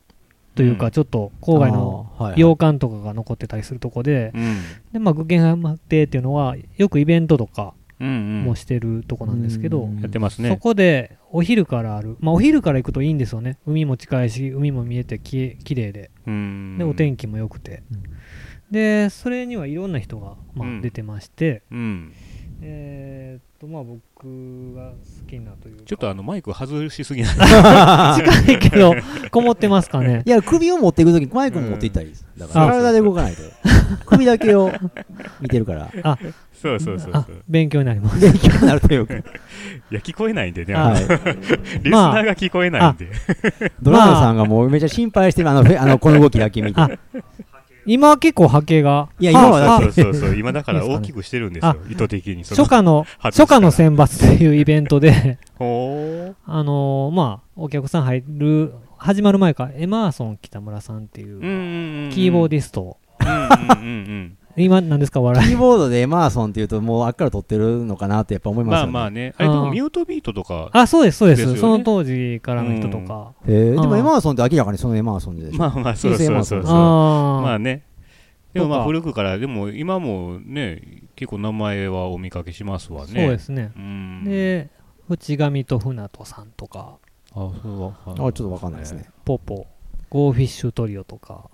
[0.55, 0.91] というか、うん。
[0.93, 4.57] ちょっと郊外の洋館とかが残ってたりするとこで、うん。
[4.93, 13.59] でまあ、グッゲンハイム邸っていうのはよくイベントとかもしてるとこなんですけど、うんやってますそねこでお昼からある、まあ、お昼から行くといいんですよね。
[13.67, 16.11] 海も近いし海も見えてききれいで。
[16.27, 16.77] うん。
[16.79, 18.03] でお天気も良くて、うん
[18.73, 20.81] でそれにはいろんな人が、まあ、うん。
[20.81, 22.13] 出てまして、うん。
[22.63, 24.97] えーっとまあ僕が好
[25.29, 25.83] きなというか。
[25.85, 27.35] ちょっとあのマイク外しすぎない？
[28.47, 28.95] 近いけど
[29.31, 30.23] こもってますかね。
[30.25, 32.27] いや、首を持っていくとき、マイクも持っていったらいいです。
[32.39, 33.43] だから、うん体で動かないと。
[34.07, 34.73] 首だけを
[35.43, 36.19] 見てるから、あ
[36.55, 37.43] そうそうそうあそう。
[37.47, 38.21] 勉強になります。
[38.21, 39.15] 勉強になるというか。
[39.15, 39.23] い
[39.91, 41.11] や聞こえないんでねああのリス
[41.91, 43.09] ナーが聞こえないんで。
[43.83, 46.81] ドラムさんがもうめっちゃ心配してる、あの、あのこの動きだけ見て。
[47.83, 49.09] あ今は結構波形が。
[49.19, 49.81] いや今はだあ。
[49.81, 51.77] そうそうそう今だから大きくしてるんですよ。
[51.91, 55.39] 意図的に初夏の初夏の選抜っていうイベントで。
[55.59, 59.65] ほあのーまあお客さん入る始まる前か。
[59.67, 65.55] らエマーソン北村さんっていうキーボーディスト、うんうんうんうん今何ですかキ笑い？
[65.55, 68.93] ーボードでエマーソンっていうともうあっから撮ってるのかなってやっぱ思いますよね。
[68.93, 69.35] まあまあね。
[69.39, 71.43] あれでもミュートビートとかあそうですそうです。
[71.43, 71.61] ですよね。
[71.61, 75.59] その当時からの人とか、へえでもエマーソンって明らかにそのエマーソンでしょ。
[75.59, 77.83] まあまあそうそうそうまあね。
[78.53, 83.23] でもまあ古くからでも今もね結構名前はお見かけしますわね。
[83.23, 83.73] そうですね。
[83.75, 84.25] うん。
[84.25, 84.69] で
[85.09, 86.97] 淵上と船戸さんとか。
[87.35, 89.09] あそうあちょっとわかんないですね。
[89.25, 89.67] ポポ
[90.13, 91.49] ゴーフィッシュトリオとか。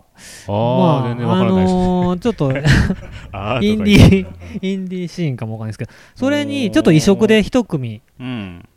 [0.48, 2.50] ああ全然わからないですあのーちょっと
[3.64, 8.02] インディーインディーシーンかもわかんないですけどそれにちょっと異色で一組。
[8.18, 8.68] うん。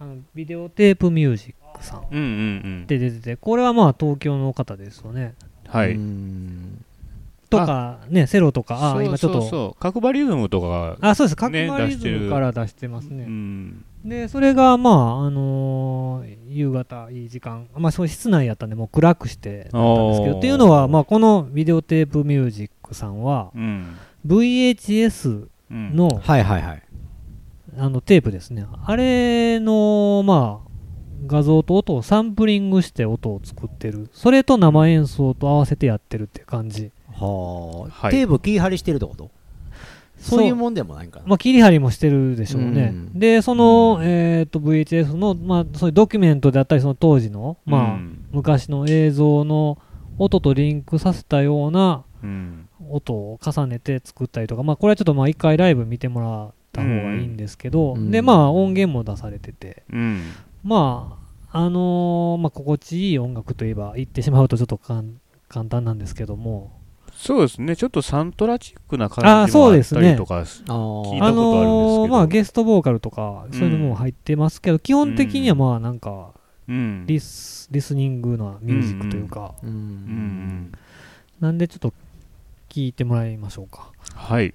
[0.00, 2.02] あのビデオテープミュージックさん。
[2.10, 2.24] うんうんう
[2.82, 2.86] ん。
[2.88, 5.34] で出ててこれはまあ東京の方ですよね。
[5.68, 5.92] はい。
[5.92, 6.84] うーん。
[7.48, 9.40] とかねセロとかあそう今ちょっと。
[9.42, 9.80] そうそう。
[9.80, 11.36] 角張リズムとかあそうです。
[11.36, 23.96] 角ね張リズムから出してますうねんでそれがまああのー夕方いい時間まあそう室内やったんでもう暗くしてだったんですけどっていうのはまあこのビデオテープミュージックさんはうん。
[24.26, 25.96] VHS うん。
[25.96, 26.82] のはいはいはい。
[27.76, 28.66] あのテープですね。
[28.84, 30.70] あれのまあ
[31.26, 34.08] 画像と音をサンプリングして音を作ってる。
[34.12, 36.90] それと生演奏と合わせてやってるっていう感じ。
[37.12, 38.10] はあ、はい。
[38.12, 39.30] テープ切り張りしてるってこと？
[40.24, 41.26] そういうもんでもないんかな。
[41.26, 42.92] まあ、切り張りもしてるでしょうね。
[42.94, 43.18] うん。
[43.18, 44.06] で、その、うん。
[44.06, 49.78] えっ、と、VHS の、まあ、そういうドキュメントであったり、その当時の、まあ、うん昔の映像の
[50.18, 52.68] 音とリンクさせたようなうん。
[52.90, 58.10] 音を重ねて作ったりとか、まあ、これはちょっとまあ、一回ライブ見てもらった方がいいんですけど、うん。
[58.10, 60.22] で、まあ、音源も出されてて、うん。
[60.62, 61.18] ま
[61.52, 65.04] あ、あのーまあ、心地いい音楽といえば、言ってしまうとちょっと簡
[65.68, 66.72] 単なんですけども、
[67.26, 67.74] そうですね。
[67.74, 70.00] ちょっとサントラチックなあ感じもあっそうですね。
[70.02, 71.24] たりとかあ聞いーたことあるんですけど。
[71.24, 76.32] あのーまあ、ゲストボーカルとか、そういうのも入ってますけど、基本的にはまあ、なんか、
[76.68, 77.04] うん。
[77.06, 79.72] リスリスニングなミュージックというか、ううん。
[79.72, 80.72] ん
[81.40, 81.92] なんでちょっと
[82.68, 83.90] 聞いてもらいましょうか。
[84.14, 84.50] はい。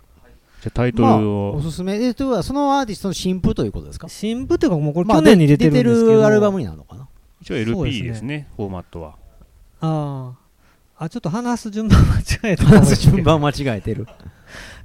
[0.62, 4.10] じゃあタイトルまあ、をおすすめでというはそのアーティストの新譜ということですか？
[4.10, 7.08] 新譜というかもうこれまあ去年に出てるんですけど、出てるアルバムになるのかな？
[7.42, 8.48] 一応そうです LP ねですね。
[8.58, 9.16] フォーマットは。
[9.82, 10.49] あー
[11.02, 14.06] あちょっと話す順番間違えたかもしれない順番間違えてる。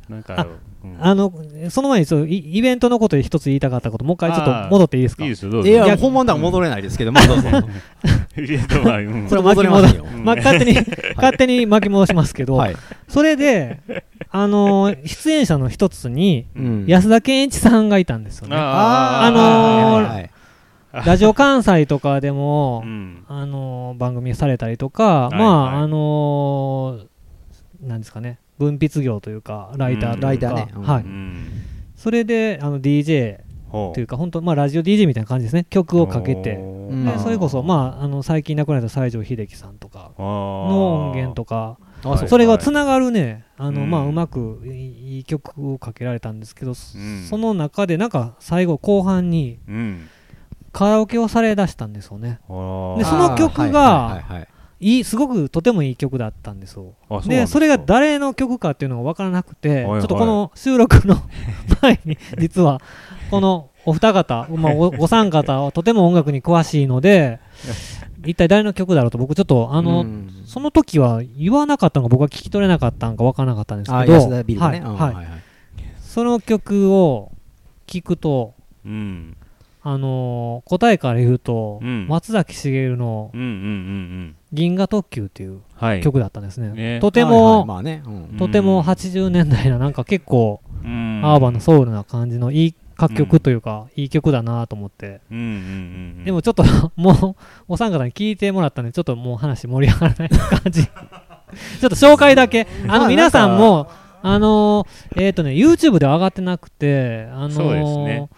[0.08, 0.46] なんか
[0.84, 0.96] うん。
[1.00, 1.32] あの
[1.70, 5.24] その前にそうイイベントのことで一つ言いたかったこともう一回ちょっと戻っていいですか？
[5.24, 5.68] いいですよどうぞ。
[5.68, 7.48] いや本番だから戻れないですけどまあどうぞ
[8.36, 9.28] イベントはうん。
[9.28, 10.78] それ戻ようん まあ、勝手に
[11.16, 12.76] 勝手に巻き戻しますけど、はい。
[13.08, 13.80] それで、
[14.30, 16.84] あのー出演者の一つにうん。
[16.86, 18.54] 安田健一さんがいたんですよね。
[18.56, 20.28] ああのー
[21.04, 23.24] ラジオ関西とかでも、うん。
[23.28, 25.82] あのー番組されたりとか、いまあ、はい。
[25.82, 27.06] あのー
[27.88, 30.68] なんですかね、文筆業というか、ライターライターね。
[30.74, 30.82] うん。
[30.82, 31.02] はい。
[31.02, 31.44] うん。
[31.96, 35.66] それで、あの、DJ ほというか、本当まあ、ラジオ DJ みたいな感じですね。
[35.68, 36.54] 曲をかけて。
[36.54, 37.04] うん。
[37.04, 43.90] でそれこそ、まあ、あの、最近亡くなった西城秀樹さんとかの音源とか、あそれがつながるね、あの、うん。
[43.90, 46.74] まあ、うまくいいいい曲をかけられたんですけど、ん。
[46.74, 50.08] その中で、なんか、最後、後半に、うん
[50.74, 52.40] カラオケをされだしたんですよね。
[52.98, 56.94] でその曲がはいはいすごくとてもいい曲だったんですよ。
[57.26, 61.16] であそれが誰の曲かっていうのが分からなくて、ちょっとこの収録の
[61.80, 62.82] 前に実は
[63.30, 67.38] このお二方、 まあ、おお三方はとても音楽に詳しいので
[68.26, 70.30] 一体誰の曲だろうと僕ちょっとあの、うん。
[70.44, 74.14] その時は言わなかったのか僕は聞き取れなかったのか分からなかったんですあけど
[74.96, 75.26] はい。
[76.00, 77.32] その曲を
[77.86, 79.36] 聞くとうん
[79.86, 82.06] あのー答えから言うと、うん。
[82.08, 83.58] 松崎しげるのうんうんうんう
[84.30, 86.00] ん「銀河特急」っていうはい。
[86.00, 86.70] 曲だったんですね。
[86.70, 87.00] ね。
[87.00, 88.02] とてはいはいも、まあね。
[88.06, 88.36] うん。
[88.38, 91.20] とても80年代のなんか結構うん。
[91.22, 95.50] アーバンのソウルな感じのいい楽曲というか、いい曲だなと思って、うんうんうん
[96.18, 96.24] うん。
[96.24, 96.64] でもちょっと
[96.96, 97.36] もう
[97.68, 100.84] お三方に聞いてもらったんでちょっともう話盛り上がらない感じ。
[100.86, 102.66] ちょっと紹介だけ。
[102.84, 103.88] あまあの皆さんも
[104.22, 108.28] あのーえっ、とね YouTube では上がってなくてあのーそう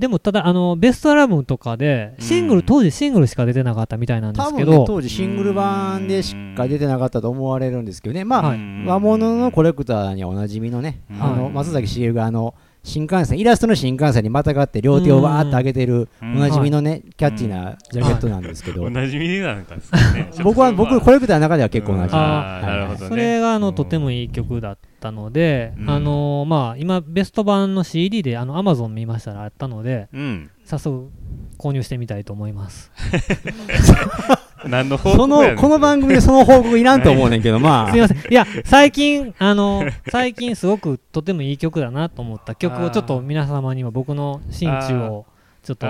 [0.00, 8.24] でもただあのベストアルバムとかでシングル、うん当時シングルしか出てなかったみたいなんで多すけど、分ね当時シングル版でしか出てなかったと思われるんですけどね。
[8.24, 8.58] まあはい。
[8.86, 11.52] 和物のコレクターにはおなじみのね、うんあのはい。
[11.52, 16.38] 松崎しげるがあの新幹線イラストの新幹線にまたがって両手をわーって上げてるおうん。
[16.38, 20.30] なじみのね、キャッチーなジャケットなんですけど、おなじみなんかですね。
[20.42, 22.66] 僕は僕コれレクターの中では結構おなじみ、はい。
[22.66, 23.08] なるほどね。
[23.08, 25.90] それがあうんのとてもいい曲だったので、うん。
[25.90, 30.50] あのーまあ今ベスト版の CD であの Amazon 見ましたらあったのでうん。
[30.64, 31.10] 早速
[31.58, 32.92] 購入してみたいと思います
[34.66, 35.56] 何の報そ告やねん。
[35.56, 37.90] のこの番組でその報告いらんと思うねんけどまあ。
[37.92, 38.18] すいません。
[38.18, 45.26] いや、最近、あの、最近すごくとてもいい曲だなと思った曲をちょっと皆様にも僕の心中を
[45.62, 45.86] ちょっと、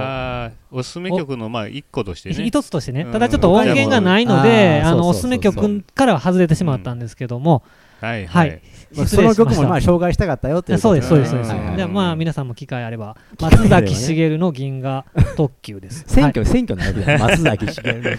[0.72, 2.44] おすすめ曲のまあ一個としてね。
[2.44, 7.62] 一つとしてね、うんただちょっと音源がないので、あの、おすすめ曲からは外れてしまったんですけども、
[8.00, 8.48] はいははい。
[8.48, 8.52] い、
[8.96, 9.54] まあ失その曲。
[9.54, 11.76] もまあ紹介したかったよっていうそうです、そうです、そうです。
[11.76, 15.04] でまあ、皆さんも機会あれば、松崎しげるの銀河
[15.36, 16.04] 特急です。
[16.08, 18.02] 選挙、選挙のやつだよ松崎しげる。
[18.02, 18.10] の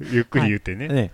[0.12, 1.12] ゆっくり言ってね、ね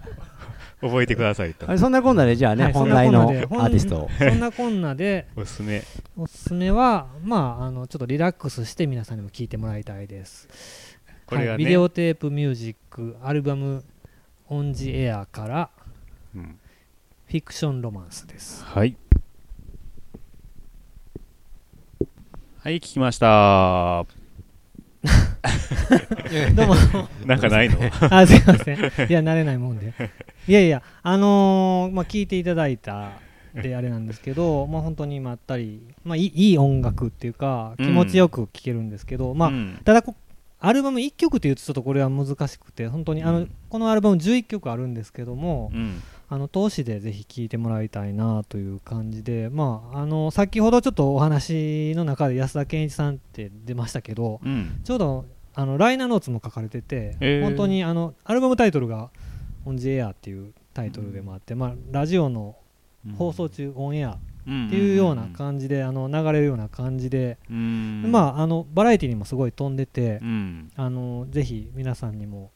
[0.80, 1.76] 覚えてくださいと。
[1.76, 5.82] そんなこんなでじゃあね、はい本来のアーティストそんなこんなで、おすすめ。
[6.16, 10.48] おすすめは、まあ、あのちょっとリラックスして皆さんにも聴いてもらいたいです。
[11.26, 11.50] これがね。
[11.50, 11.58] はい。
[11.58, 13.84] ビデオテープミュージックアルバム
[14.48, 15.70] 「オン・ジ・エア」から
[16.34, 16.58] うん
[17.28, 18.64] 「フィクション・ロマンス」です。
[18.64, 18.96] はい。
[22.60, 24.06] はい聞きました。
[26.54, 26.74] どうも。
[27.26, 27.78] なんかないの？
[28.10, 28.78] あすいません。
[28.78, 28.80] い
[29.12, 29.92] や慣れないもんで。
[30.48, 33.12] いやいやあのーまあ聞いていただいた
[33.54, 39.80] であれなんですけどまあ本当にまったり、まあ、いいいい音楽っていうか気持ちよく聴けるんですけど、まあうん。
[39.84, 40.14] ただこ
[40.60, 43.50] アルバム1曲っていうとちょっとこれは難しくて本当にあの、うん。
[43.68, 54.80] このアルバム11曲あるんですけども、うんあの投資でぜひ聴いてもらいたいなという感じで、まあ、あの先ほどちょっとお話の中で安田健一さんって出ましたけどうん。
[54.84, 57.42] ちょうどあのライナーノーツも書かれてて、えー。
[57.42, 59.10] 本当にあのアルバムタイトルが
[59.64, 62.56] 「オン・ジ・エア」っていうタイトルでもあって、まあ、ラジオの
[63.16, 68.04] 放送中、オンエアっていうような感じで、あの流れるような感じで、うん。
[68.10, 70.70] まあ、あのバラエティにもすごい飛んでて、うん。
[70.76, 72.48] あのぜひ皆さんにもうん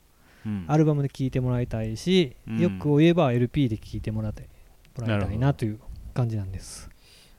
[0.66, 2.59] アルバムで聴いてもらいたいし、うん。
[2.59, 4.46] よく言えば LP で聴いてもらいたい
[4.98, 5.78] もらいたいなという
[6.14, 6.90] 感じなんです。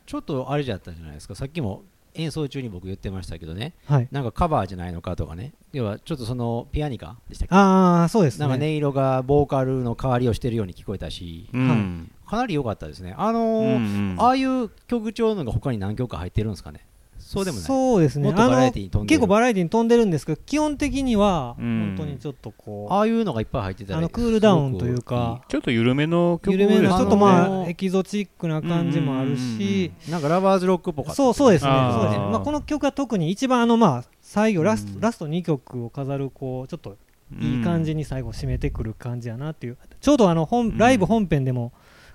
[0.05, 1.35] ちょっとあれじゃったじゃないですか。
[1.35, 1.83] さっきも
[2.15, 3.73] 演奏中に僕言ってましたけどね。
[3.87, 5.53] はい、なんかカバーじゃないのかとかね。
[5.71, 7.55] 要はちょっとそのピアニカでしたっけ？
[7.55, 8.47] ああそうですね。
[8.47, 11.49] なんか音色がボーカルの代わりをしてるように聞こえたし。
[11.53, 12.11] うん。
[12.27, 13.15] かなり良かったですね。
[13.17, 14.15] あのうーん。
[14.19, 16.85] ああいう曲調のが他に何曲か入ってるんですかね？
[17.33, 17.65] そうでもない。
[17.65, 18.31] そうですね。
[18.31, 19.17] バラエあのティに飛んでる。
[19.17, 21.95] 結構バラエティに飛んでるんですけど基本的にはうん。
[21.97, 26.89] 本当にちょっとこう、ああいうのがいっぱい入ってたらあのクールダウンというかちょっと緩めの曲緩めですね。
[26.89, 29.91] のちょっとまあエキゾチックな感じもあるし。
[29.99, 31.15] すなんかラバーズロックっぽかった。
[31.15, 31.71] そうそうですね。
[31.71, 34.99] そうですね、まあ、この曲は特に一番あのまあ最後ラスト,、うん。
[35.01, 36.97] ラスト2曲を飾るこうちょっと
[37.39, 39.77] いい感じに最後締めてくる感じやなっていう。
[39.99, 40.47] ちょうどあのうん。
[40.47, 41.71] 本ライブ本編でも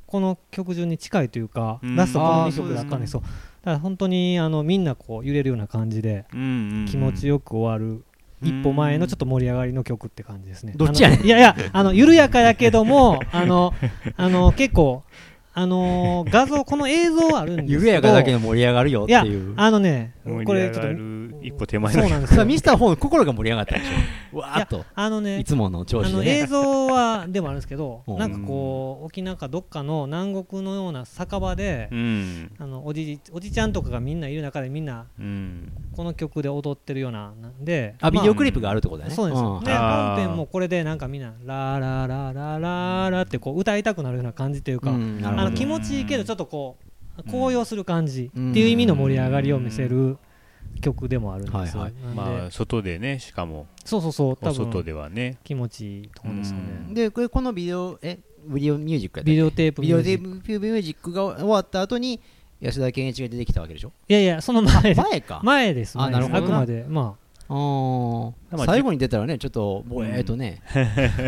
[0.06, 1.96] この曲順に近いというか、うん。
[1.96, 3.28] ラストこの2あー曲だったんですそよだ
[3.68, 8.04] から本当にあのみんなこう揺れるような感じで気持ちよよく終わる
[8.42, 10.72] 一歩前のちょっと盛り上がりの曲って感じですね。
[10.76, 13.74] どっちやねいやいや、あの緩やかやけども、あの、
[14.16, 15.02] あの結構、
[15.58, 20.88] あのー 画像、この映像あるんですけど、緩やかだけで盛り上がるよっていやいう、あのね、盛これちょっと、
[21.42, 21.92] 一歩手前。
[21.92, 22.36] そうなんですよ。
[22.36, 24.38] さあミスター4の心が盛り上がったでしょ。
[24.38, 24.84] わーっと。
[24.94, 26.38] あのねい、つもの調あの子でね。
[26.42, 28.18] 映像はでもあるんですけど、うん。
[28.18, 32.52] なんかこう、沖縄かどっかの南国のような酒場でう、ん。
[32.58, 35.72] あのおじおじちゃんとかがみんないる中でみんなうん。
[35.96, 39.14] この曲で踊ってるようななんであビデまオクリップがあるってことだね。
[39.14, 39.64] そうですよ、ん。
[39.64, 45.20] であー本編もこれでなんかみんな「ララララララ」ってこう歌いたくなるような感じというか、うん。
[45.20, 46.76] なるほど気持ちいいけどちょっとこ
[47.16, 47.30] ううん。
[47.30, 48.50] 高揚する感じうん。
[48.52, 50.18] っていう意味の盛り上がりを見せる
[50.80, 53.66] 曲でもあるんですよ、まあ外でねしかも。
[53.84, 55.38] そうそうそう多お外分ではね。
[55.42, 56.62] 気持ちいいところですよね。
[56.88, 56.94] うん。
[56.94, 59.30] でこれこのビデオえビデオミュージックやったっけ？
[59.32, 60.52] ビデオテープビデオテミュージック。
[60.52, 62.20] ープミュージックが終わった後に
[62.60, 63.92] 安田健一が出てきたわけでしょ？
[64.08, 64.94] いやいやその前で。
[64.94, 65.40] 前か。
[65.42, 66.30] 前ですあ前です。
[66.30, 66.58] なるほどな。
[66.60, 66.86] あくまで。
[66.88, 70.62] まあ最後に出たらねちょっとぼえーとね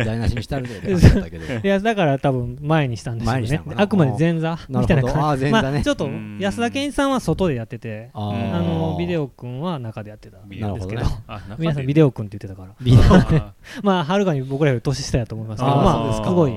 [0.05, 1.53] 台無しにしたるだったけど。
[1.53, 3.61] あ いやだから多分前にしたんですよね。
[3.75, 5.45] あくまで前座みたいな感じ。
[5.45, 5.71] ー前座ね。
[5.71, 6.37] まあちょっとうん。
[6.39, 10.37] 安田健一さんは外でやっててあのビデオ君は中でやってた。
[10.37, 11.01] んビですけど。
[11.01, 13.53] なるほどね皆さんビデオ君って言ってたから。
[13.81, 16.53] まあはるかに僕らより年下やと思いますけどまあすごい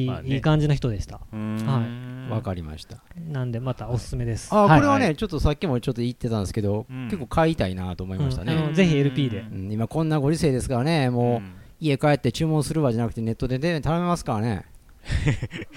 [0.00, 0.34] いい,、まあね。
[0.34, 1.20] いい感じの人でした。
[1.32, 2.30] はい。
[2.30, 3.02] わかりました。
[3.30, 4.48] なんでまたおすすめです。
[4.52, 7.04] あこれはねちょっとさっきもちょっと言ってたんですけどうん。
[7.06, 8.54] 結構買いたいなと思いましたね。
[8.54, 8.74] うん。
[8.74, 9.40] ぜひ LP で。
[9.40, 9.72] うん。
[9.72, 11.42] 今こんなご時世ですからねもう
[11.80, 14.64] 家帰って注文するわじゃなくてネットでね頼めますからね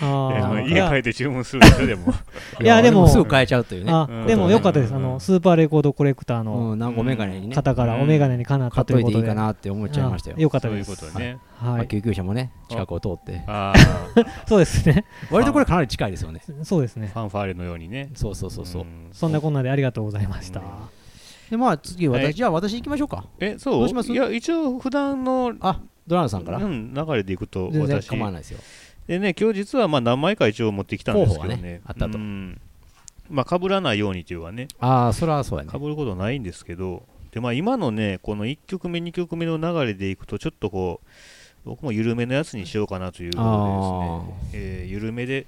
[0.01, 2.13] あ家帰って注文するでしょでも。
[2.61, 3.91] いやでも俺すぐ買えちゃうというね。
[3.91, 4.27] あうん。
[4.27, 4.91] でもよかったです。
[4.91, 4.97] うん。
[4.97, 10.35] あのスーパーレコードコレクターうの方からお眼鏡にかなっ買っといていいたということでかなって思っちゃいましたよ。
[10.37, 11.37] あよかったそういうですことね。
[11.57, 11.77] はい。
[11.77, 13.43] まあ救急車もね近くを通って。
[13.47, 13.73] あ
[14.47, 15.05] そうですね。
[15.29, 16.41] 割とこれかなり近いですよね。
[16.63, 17.11] そうですね。
[17.13, 18.09] あファンファーレのようにね。
[18.15, 18.85] そうそうそうそう。
[19.11, 20.59] そんなこんなでありがとうございました。
[20.59, 20.65] うん。
[21.51, 22.33] でまあ次はい。
[22.33, 23.25] 私じゃあ私行きましょうか。
[23.39, 23.73] えそう？
[23.79, 24.11] どうします？
[24.11, 26.57] いや一応普段のあドラムさんから。
[26.57, 28.07] うん流れでいくと私。
[28.07, 28.59] 構わないですよ
[29.09, 31.55] でね今日実はまあ何枚か一応持ってきたんですけどね。
[31.55, 32.19] ねあったと。
[32.19, 32.61] うん。
[33.27, 34.67] まあ被らないようにというかね。
[34.79, 35.71] ああそれはそうやね。
[35.71, 41.07] 被ることないんですけどでまあ今のねこの1曲目2曲目の流れでいくとちょっとこう
[41.65, 45.47] 僕も緩めのやつにしようかなということでですね、えー緩めで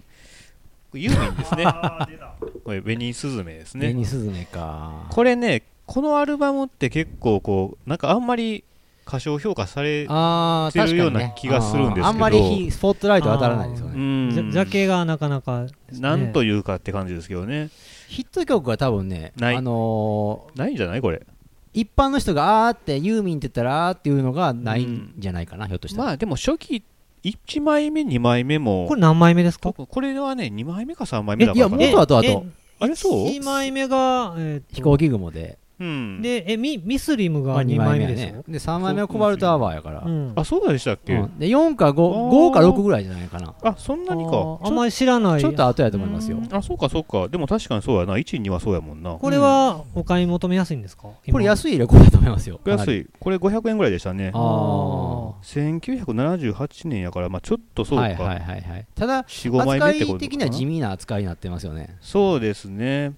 [0.94, 1.66] ユーミンですね。
[2.66, 5.06] これ紅スズメですベねニスズメか。
[5.12, 8.64] これねこのアルバムって結構こうなんかあんまり
[9.06, 12.06] 過小評価されああてるような気がするんですけど。
[12.06, 14.52] あーあんまり火スポットライト当たらないですようねん。
[14.52, 16.00] ジャケがなかなかですね。
[16.02, 17.70] なんというかって感じですけどね。
[18.08, 19.56] ヒット曲が多分ねない。
[19.56, 21.26] あのーないんじゃないこれ。
[21.74, 26.04] 一般の人があーってユーミンって言ったらあーっていうのがないんじゃないかなひょっとしたら。
[26.06, 26.84] まあでも初期
[27.24, 28.86] 1枚目2枚目も。
[28.88, 29.72] これ何枚目ですか？
[29.74, 31.80] これはね2枚目か3枚目えいやだから。
[31.80, 32.46] かなもっと後え々
[32.80, 36.22] あれそう？1枚目が、えーと飛行機雲でうん。
[36.22, 38.44] でえミミスリムまあが2枚目でしょ、やね。
[38.48, 40.04] で3枚目はコバルトアワーやから。
[40.06, 40.10] う。
[40.10, 40.34] ん。
[40.36, 41.40] あそうでしたっけ、うん。
[41.40, 41.96] で4かあー。
[41.96, 43.56] 5, 5か6ぐらいじゃないかな。
[43.64, 44.60] あそんなにか。
[44.62, 45.42] あんまり知らない。
[45.42, 46.38] ちょっと後やと思いますよ。
[46.38, 46.56] うん。
[46.56, 47.28] あそうかそうか。
[47.28, 48.16] でも確かにそうやな。
[48.18, 49.16] 1、2はそうやもんな。
[49.16, 51.04] これはお買い求めやすいんですか？
[51.04, 52.60] これい安いレコードだと思いますよ。
[52.66, 53.00] 安い。
[53.00, 54.32] いこれ500円ぐらいでしたね。
[54.34, 55.32] あー。
[55.42, 61.96] 1978年やからまあちょっとそうか、はいはいはいはいただ45枚目ってこと扱い的には地味な扱いになってますよね。
[62.02, 63.14] そうですね。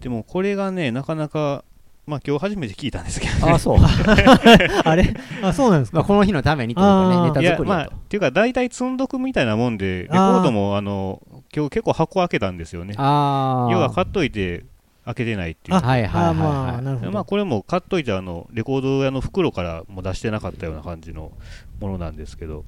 [0.00, 1.64] でもこれがねなかなか
[2.06, 3.78] まあ今日初めて聞いたんですけどああそう。
[4.84, 5.14] あれ？
[5.42, 5.98] あそうなんですか？
[5.98, 11.22] まあこの日のためにというかねネタ作りまあっていうか大体積んどくみたいなもんでレコあーードもあの
[11.54, 12.94] 今日結構箱開けたんですよね。
[12.98, 14.64] ああ要は買っといて
[15.06, 15.76] 開けてないっていう。
[15.76, 21.32] あはいはいはいあーまあはいなるほど、まあこれも買っといてあのレコード屋の袋からも出してなかったような感じの
[21.80, 22.64] ものなんですけど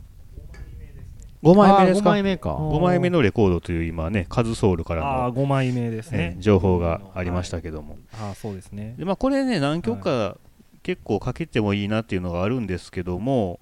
[1.52, 2.50] 5枚目です5か枚目か。
[2.50, 8.94] あ5枚目のレコードという今ねカズソウルからああの、5枚目ですえねー情報がありましたけども、ああそうですね。
[8.98, 10.36] でまあこれね何曲か
[10.82, 13.58] 結構かけてもいいなっていうのがあるんですけども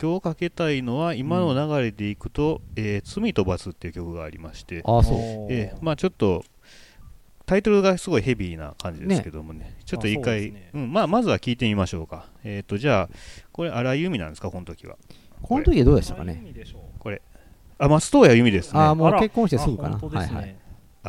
[0.00, 5.16] 今日かけたいのは今の流れでいくと「えー罪と罰」っていう曲がありまして、ああそう。
[5.50, 6.44] えーまあちょっと
[7.46, 9.78] タイトルがすごいヘビーな感じですけどもね。
[9.86, 10.70] ちょっと一あ回そうね。
[10.74, 12.26] うんまあ、まずは聞いてみましょうか。
[12.44, 13.16] えっ、とじゃあ
[13.52, 14.96] これ荒井由実なんですかこの時は？
[15.40, 16.42] この時はどうでしたかね？
[17.78, 18.80] あ松任谷由実ですね。
[18.80, 19.96] あああもう結婚してすぐかな。
[19.96, 20.36] あ本当ですね。
[20.36, 20.56] はいはい。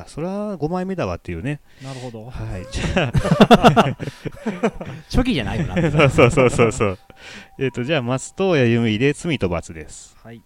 [0.08, 1.60] それは5枚目だわっていうね。
[1.84, 2.30] なるほど。
[2.30, 3.12] はいじゃ
[5.10, 5.76] 初期じゃないよな。
[5.76, 7.00] あ そうそうそうそうそう。
[7.58, 10.16] えっとじゃあ松任谷由実で罪と罰です。
[10.24, 10.42] はい。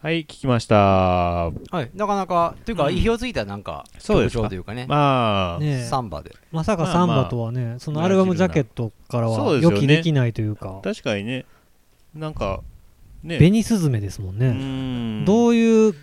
[0.00, 0.76] はい聞きました。
[0.76, 1.90] はい。
[1.94, 2.94] なかなかというかうん。
[2.94, 4.48] 意表をついたなんか曲そうです。
[4.48, 4.86] というかね。
[4.86, 6.36] まあ、サンバで。
[6.52, 11.46] まさかサンバとはね、そのアルバムジャケットからは予期できないというか、確かにね。
[12.14, 12.62] なんか
[13.22, 13.38] ね。
[13.38, 15.94] 紅スズメですもんうね、どういう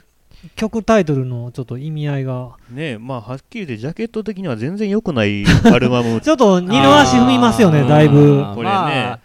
[0.56, 2.51] 曲タイトルのちょっと意味合いが？
[2.69, 6.19] ねまあはっきり言ってジャケット的には全然良くないアルバム。
[6.21, 8.43] ちょっと二の足踏みますよねだいぶ。
[8.54, 8.65] これね。
[8.65, 9.19] まあ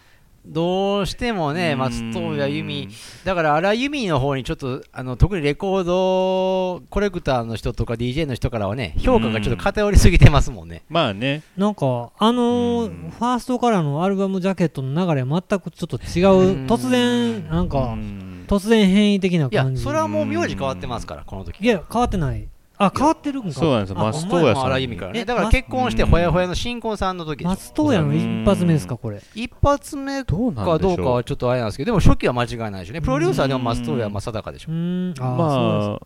[0.51, 2.89] どうしてもね松任谷由実。
[3.25, 10.83] だから荒井由実の方にちょっとあの特にレコードコレクターの人とか DJ の人からはね評価がちょっと偏りすぎてますもんね。
[10.89, 11.43] まあね。
[11.57, 13.11] なんかあのーうん。
[13.11, 16.23] ファーストからのアルバムジャケットの流れは全くちょっと違
[16.55, 18.45] う突然なんうかん。
[18.49, 21.61] 突然変異的ないや感じそれはもう名字変わってますからこの時。
[21.63, 22.49] いや変わってない
[22.83, 23.53] あ変わってるんか。
[23.53, 24.01] そうなんですよ。
[24.01, 24.97] あ松任谷さんに。
[24.97, 25.13] から。
[25.13, 29.21] ねえだから結婚してまほやほやの新婚さんの時松任谷の一発目ですかこれ。
[29.35, 33.03] 一発目どうなんかどうかはちょっとあれなんですけどでも初期は間違いないでしょうね。
[33.03, 36.01] プロデューサーでも松任谷正隆でしょまあ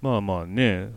[0.00, 0.90] まあまあね。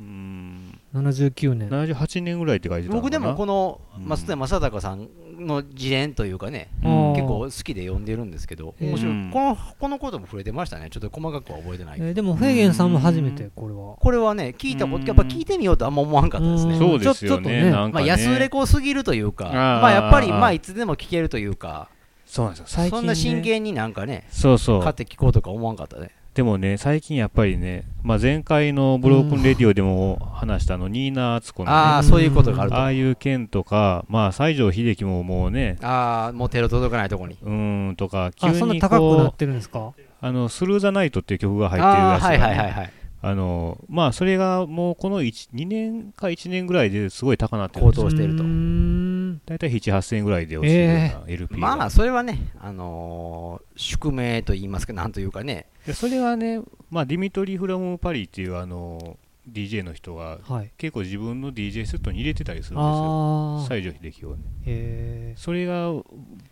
[0.00, 0.70] うん。
[0.94, 1.68] です79年。
[1.68, 3.10] 78年ぐらいって書いてたのかな。
[3.10, 4.08] 僕でもこのうん。
[4.08, 7.12] 松任谷正隆さんの自伝というかねうん。
[7.14, 9.12] 結構好きで読んでるんですけど面白い。
[9.12, 10.88] うんこのこのことも触れてましたね。
[10.90, 11.98] ちょっと細かくは覚えてない。
[12.00, 13.96] えーでもフェーゲンさんも初めてこれは。
[13.96, 15.02] これはね聞いたこうん。
[15.02, 16.74] とやっぱ聞いてみようとあんま思わんかったですね。
[16.74, 16.78] うん。
[16.78, 17.64] そうですよちょちょっとね。
[17.64, 17.70] ね。
[17.70, 21.88] まあ安売れこすぎるというかまあやっぱりまあいつでも聞けるというか
[22.26, 22.66] そうなんですよ。
[22.68, 24.82] 最近、ね、そんな真剣になんかねそうそう。
[24.82, 32.82] 買って聞こうとか思わんかったねでもね最近やっぱりね、まあ、前回のブロークンレディオでも話したあのニーナ・アツコの、ね、あああそういうことがあると。
[32.82, 37.36] あいう件とかまあ西城秀樹ももうねああもう手の届かないとこに。
[37.42, 39.92] うーんとか急あそんなに高くなってるんですか？
[40.22, 42.92] あのスルー・ザ・ナイトっていう曲が入ってるらしいああはいはいはいはい。
[43.24, 48.04] あのまあそれがもうこの2年か1年ぐらいですごい高なってるんですよ。
[48.04, 48.42] 高騰してると。
[48.42, 49.11] うーん
[49.46, 55.66] 大体7、8000円ぐらいで落ちるような LP が、まあそれはねあのー宿命と言いますかなんというかね。
[55.86, 59.16] でそれはね、まあ、ディミトリー・フラム・パリっていうあの
[59.50, 60.70] DJ の人がはい。
[60.76, 63.66] 結構自分の DJ セットに入れてたりするんですよ。
[63.68, 64.42] 西城秀樹をね。
[64.66, 65.90] へそれが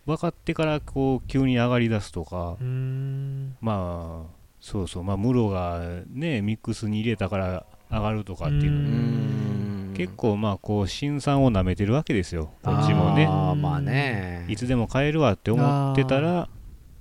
[0.07, 2.57] 分かってからこう急に上がり出すとか
[3.61, 5.05] まあそうそう。
[5.05, 5.81] まあムロが
[6.11, 9.60] ねミックスに入れたから上がるとかっていうのねん
[9.95, 12.51] 結構まあこう辛酸をなめてるわけですよ。
[12.63, 13.27] こっちもね。
[13.27, 14.47] あーまあね。
[14.49, 16.49] いつでも買えるわって思ってたら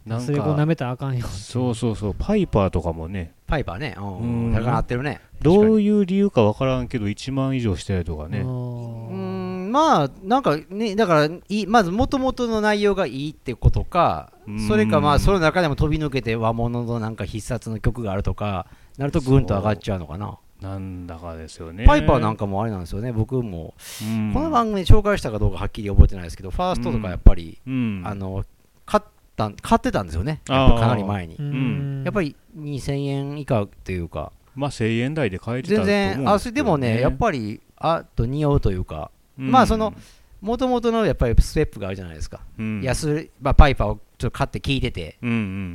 [0.06, 1.26] なんそれこう舐かめたらあかんよ。
[1.28, 3.34] そうそうそうパイパーとかもね。
[3.48, 3.96] パイパーね。
[3.98, 4.52] ううん。
[4.52, 5.22] ん高なってるね。
[5.42, 8.40] どういう理由か分からんけど1万以上してたりとかね。
[8.40, 9.70] うん。
[9.70, 14.68] んまあなんかねだからいいまずもともとの内容がいいってことかうん。
[14.68, 18.68] それかまあその中でも飛び抜けて和物のなんか必殺の曲があるとか
[18.98, 21.86] なるとぐんと上がっちゃうのかななんだかですよね。
[21.86, 23.12] パイパーなんかもあれなんですよね。
[23.14, 24.34] 僕もうん。
[24.34, 28.02] この番組で紹介したかどうかはっきり覚えてないですけどファーストとかやっぱりうん。
[28.06, 28.46] あの
[28.86, 29.04] 買っ
[29.36, 30.42] た買ってたんですよね。
[30.50, 31.36] やっぱかなり前に。
[31.36, 32.04] うん。
[32.04, 34.32] やっぱり2000円以下っていうか。
[34.56, 39.12] まあ1000円台で買えてたと全然あでもねやっぱりあと似合うというか。
[39.38, 39.52] うん。
[39.52, 39.94] まあその
[40.42, 42.82] もともとのやっぱりステップがあるじゃないですか、うん。
[42.82, 45.18] 安い、まあ、パイパーをちょっと買って聞いてて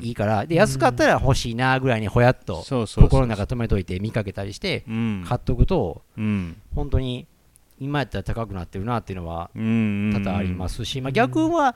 [0.05, 5.25] いいからで安かったら欲しいなぐらいにほやっとそうそうそう心の中止めといて見かけたりしてうん。
[5.27, 6.57] 買っとくとうん。
[6.75, 7.27] 本当に
[7.81, 11.75] 今やったら高くなってるなっていうのはうん多々ありますすし、まあ、逆は、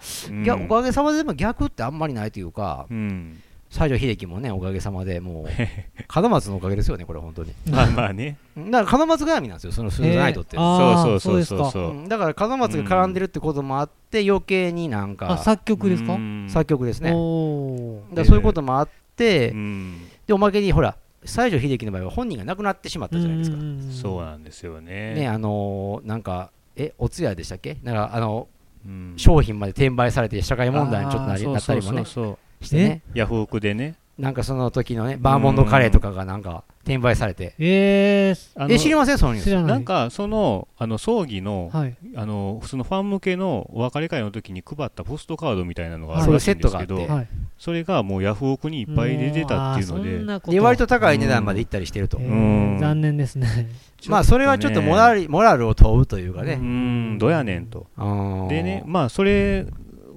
[0.64, 5.46] おかげさまででも逆ってあんまりないというかうん西城秀樹もねおかげさまでもう
[6.22, 7.52] 門松のおかげですよねこれ本当に。
[7.70, 8.38] まあまあね。
[8.56, 11.58] だから門松絡みなんですよそのスーザンナイトって、えーそうそうそうそう。
[11.58, 11.70] ですか。
[11.70, 16.14] そううんだから門松が絡んでるってこともあって余計になんかあ作曲ですか？
[16.14, 16.46] うん。
[16.48, 17.10] 作曲ですね。
[17.10, 19.96] だからそういうこともあって、うん。
[20.26, 25.14] でおまけにほら西城秀樹の場合は本人が亡くなってしまったじゃないですか、うんうんうんそうなんですよね。
[25.14, 27.76] ねあのーなんかえお通夜でしたっけ？
[27.82, 28.48] なんかあの
[28.86, 29.12] うん。
[29.16, 32.24] 商品まで転売されて社会問題にちょっとなりなったりもねそうそう。
[32.24, 33.02] そうしてね。
[33.14, 33.96] ヤフオクでね。
[34.18, 37.54] なんかその時のねバーモンドカレーとかがなんか転売されて。
[37.58, 39.48] えーえ知りませんそのニュース。
[39.48, 41.96] 知らなんかそのあの葬儀のはい。
[42.16, 47.30] あの普通のファン向けのお別れ会の時に配ったポストカードみたいなのがあはいるらしいんですけどそれセットがあって。
[47.30, 47.48] はい。
[47.58, 52.78] それがもうヤフオクにいっぱい出てたっていうのでで割と高い値段まで行ったりしてると、えーうん。
[52.80, 53.68] 残念ですね。
[54.08, 57.18] まあそれはちょっとモラルモラルを問うというかうね、ん。
[57.18, 57.86] どやねんと。
[57.96, 58.04] う
[58.46, 59.66] んでねまあそれ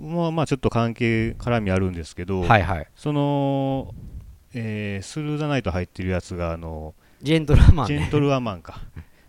[0.01, 2.87] もまあちょっと関係絡みあるんですけどはいはい。
[2.95, 3.93] その
[4.53, 8.81] えースルーザナイト入ってるやつがあのジェントルマン、ね、ジェントルアマンか。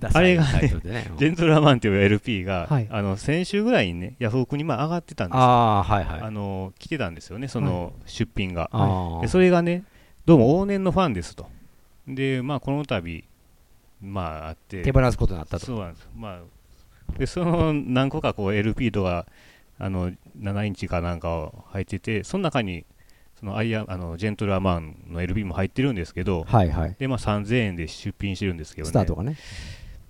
[0.15, 0.69] あれがね
[1.17, 2.89] ジェントルアマンっていう LP が、はい。
[2.91, 5.41] あの先週ぐらいにねヤフオクにまあ上がってたんですよ。
[5.43, 6.21] ああはいはい。
[6.23, 9.85] あの来てたんですよねその出品が、あでそれがね
[10.25, 11.47] どうも往年のファンですと。
[12.09, 13.25] でまあこの度
[14.01, 14.83] まああって。
[14.83, 15.67] 手放すことになったと。
[15.67, 16.09] そうなんです。
[16.17, 16.41] まあ
[17.19, 19.27] でその何個かこう LP とか
[19.79, 22.85] あの7インチかなんか入っててその中に
[23.39, 26.97] そのアイアあのジェントルアマンの LP も入ってるんですけどはいはい。
[26.99, 28.91] でまあ3000円で出品してるんですけどね。
[28.91, 29.37] スタートがね。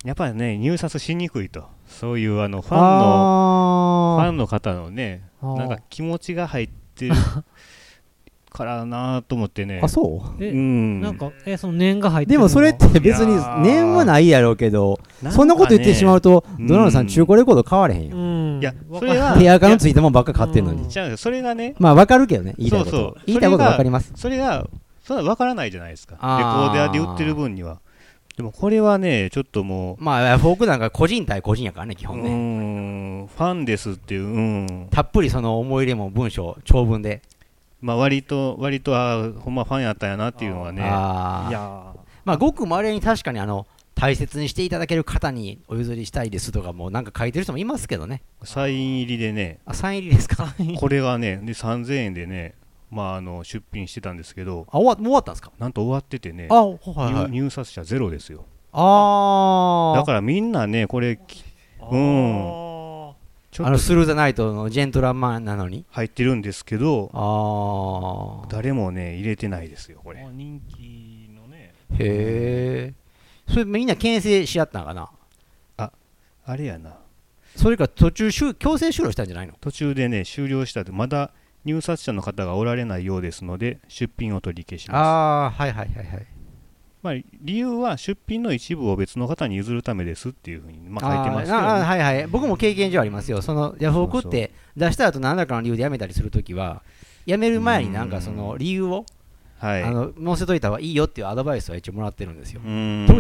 [0.04, 1.64] やっぱりね入札しにくいと。
[1.86, 7.14] そういうあのファンのファあンの方のねなんか気持ちが入ってる
[8.52, 9.80] からなと思ってね。
[9.80, 10.44] ーあそう？
[10.44, 11.00] えうん。
[11.00, 12.46] なんかえその念が入ってるの？
[12.46, 15.30] がでもそれって別に念はないやろうけどね。
[15.30, 16.66] そんなこと言ってしまうとうん。
[16.66, 18.16] ドナルドさん中古レコード買われへんよ。
[18.16, 18.60] うん。
[18.60, 20.86] いやわそれは手垢のついたもんばっか買ってんのに。
[21.16, 21.74] それがね。
[21.78, 23.14] まあわかるけどね言いたいこそうそう。
[23.14, 24.12] と言いたいことわかります。
[24.14, 24.66] それが
[25.02, 26.14] そんな分からないじゃないですか。
[26.14, 26.72] レコあー。
[26.72, 27.80] ーダーで売ってる分には。
[28.36, 34.88] でもこれはねちょっともまあフォークなんか個人対個人やからね基うう本ねファンですっていううん。
[34.90, 37.20] たっぷりその思い入れも文章長文で
[37.82, 40.82] まあ割と割とあーほんまファンやったんやなっていうのはね。
[40.82, 41.92] ああいや
[42.24, 48.22] まあごくまれに確かにあの大切にしていただける方にお譲りしたいですとかもなんか書いてる人もいますけどね。
[48.44, 49.58] サイン入りでね。
[49.66, 50.54] あサイン入りですか？
[50.78, 52.54] これがねで3000円でね
[52.90, 54.66] まああの出品してたんですけど。
[54.70, 55.50] あ終わもう終わったんですか？
[55.58, 56.46] なんと終わっててね。
[56.50, 57.12] あはいはい。
[57.30, 58.44] 入入札者ゼロですよ。
[58.72, 61.18] あだからみんなねこれ
[61.90, 62.71] うん
[63.60, 65.84] あのスルーザナイトのジェントルマンなのに。
[65.90, 70.20] 入ってるんですけどああ誰もね入れてないですよこれ。
[70.20, 71.74] あ人気のね。
[71.98, 72.94] へえ
[73.52, 75.10] それみんな牽制し合ったんかな？
[76.44, 76.96] あれやな。
[77.54, 79.52] それか途中終強制終了したんじゃないの？
[79.60, 81.30] 途中でね終了したってまだ
[81.64, 84.96] 入札者の方がおられないようですので出品を取り消します。
[84.96, 86.26] ああはいはいはいはい
[87.02, 92.26] まあ、理由は出品の一部を別の方に譲るためですっていうふうに、まあ、書いてますけど、ね、はいはい。
[92.28, 93.42] 僕も経験上ありますよ。
[93.42, 96.82] そのヤフオクって出した後何らかの理由で辞めたりするときは
[97.26, 99.04] 辞める前になんかその理由を
[99.58, 99.82] はい。
[99.82, 102.60] あの載せといた方がいいよっていうアドバイスは一応もらってるんですよ。
[102.60, 102.70] 特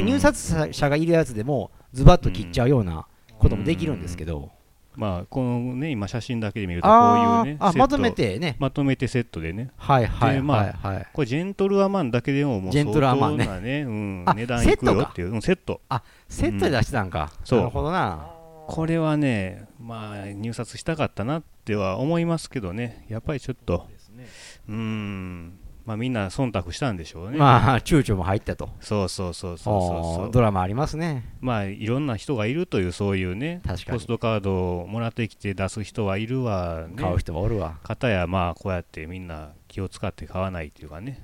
[0.00, 3.06] に入札者がいるやつでもズバッと切っちゃうような
[3.38, 4.50] こともできるんですけど
[4.94, 7.64] まあ、このね、今写真だけで見るとこうあいうねセット。
[7.64, 8.56] ーあまとめてね。
[8.58, 9.70] まとめてセットでね。
[9.76, 11.06] はいはいはいはい。
[11.12, 13.44] これジェントルアマンだけでももうジェントルアマンね。
[13.44, 15.30] 相当なね、うんあ値段いくよっていう。
[15.32, 15.80] うんセット。
[16.28, 17.32] セットで出してたんか。
[17.44, 17.58] そう。
[17.60, 18.28] なるほどな。
[18.68, 23.06] これはねまあ入札したかったなっては思いますけどね。
[23.08, 23.86] やっぱりちょっと。
[23.90, 24.26] ですね。
[24.68, 27.38] うーんまあみんな忖度したんでしょうね。
[27.38, 28.70] まあ躊躇も入ったと。
[28.80, 29.80] そうそうそうそう
[30.24, 31.24] そうドラマありますね。
[31.40, 33.98] まあいろんな人がいるというそういうね確かに。
[33.98, 36.94] ポストカードをもらってきて出す人はいるわね。
[36.96, 37.78] 買う人はおるわ。
[37.82, 41.20] 方やまあこうやってみんな気を使って買わないっていうかね。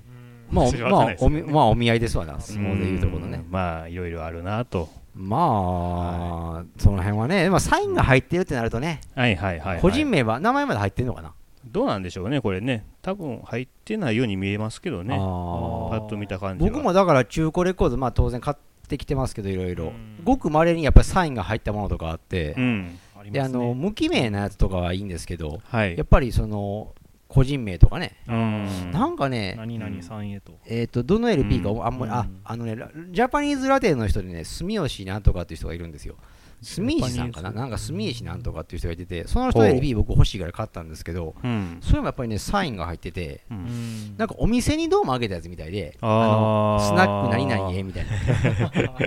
[0.51, 2.41] まあ まあおみまあお見合いですわな。
[2.41, 3.43] 相撲でいうところね。
[3.45, 4.89] うんまあいろいろあるなと。
[5.15, 11.33] まあ、その辺はね、まあ、サインが入ってるってなるとね、はいはいはい、はい、個人名は、名前まで入ってるのかな。
[11.65, 16.71] どうなんでしょうね、これね、多分入ってないように見えますけどね、あパーッと見た感じは。
[16.71, 18.57] 僕もだから中古レコード、まあ当然買っ
[18.89, 20.21] てきてますけど、いろいろうん。
[20.25, 22.99] ごく稀にやっぱりサインが入ったものとかあってう、ん、
[23.31, 26.07] で、あの、無記名なやつとかはいいんですけど、はいやっ。
[26.07, 26.95] ぱりその、
[27.29, 30.59] 個人名とかね、うんなんかね、何々さんへと。
[30.67, 36.17] えっ、と、どの LP か、うんあんまり、あうん、あのね、ラジャパニーズラテンの人でね、住吉なんとかっていう人がいるんですよ。
[36.61, 37.51] 住石さんかな？
[37.51, 39.69] なんか住石なんとかっていう人がいてて、その人ほう。
[39.69, 41.79] LP 僕欲しいから買ったんですけど、うん。
[41.81, 43.61] それもやっぱりね、サインが入ってて、ううん。
[43.61, 48.13] んなんかお店にどうもあげたやつみたいで、あのースナック何々へみたいな、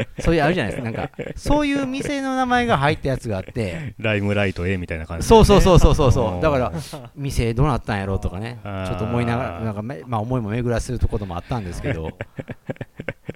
[0.20, 6.72] そういうあるじゃないですか、なんか、そういう店の名前が入ったやつがあって、ライムライト A みたいな感じ、そうそうそうそうそうそう、だから、
[7.16, 12.12] 店どうなったんやろうとかね、ちょっと思いながら、なんかめ、まあ、思いも巡らせるところもあったんですけど、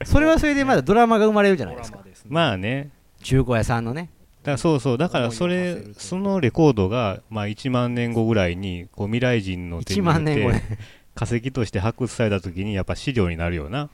[0.04, 2.90] それはそれでまだドラマが生まれるじゃないですか、すねまあね、
[3.26, 4.12] 中古屋さんのね。
[4.44, 10.78] だからそうそう、だからそれそのレコードが、まあ、1万年後ぐらいにこう未来人の手1に万年後ねよって
[11.16, 13.90] 化石として発掘された時にやっぱ資料になるよな。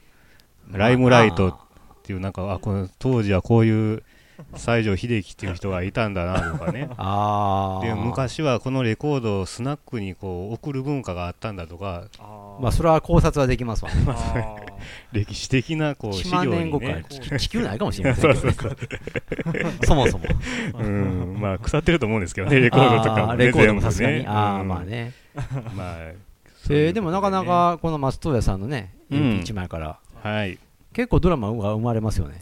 [0.69, 1.55] ライムライトっ
[2.03, 4.03] ていうなんかあこの当時はこういう
[4.55, 7.85] 西城秀樹っていう人がいたんだなとかね ああ。
[7.85, 12.03] で昔はこのレコードをスナックにこう送る文化があったんだとか
[12.59, 13.97] まあ、それは考察はできますわね。
[15.11, 18.75] 歴史的なこう1資万料にね、地地球ないかもしれませんけどね。
[19.83, 20.25] そもそも。
[20.79, 24.25] うんまあ腐ってると思うんですけどねレコードとかも、ね、レコードもさすがに。
[24.27, 25.13] ああ、うんまあね。
[25.75, 25.95] まあ
[26.69, 30.57] えーでもなかなかこの松任谷さんのね、うん LP1 枚から、はい
[30.93, 32.41] 結構ドラマが生まれますよね。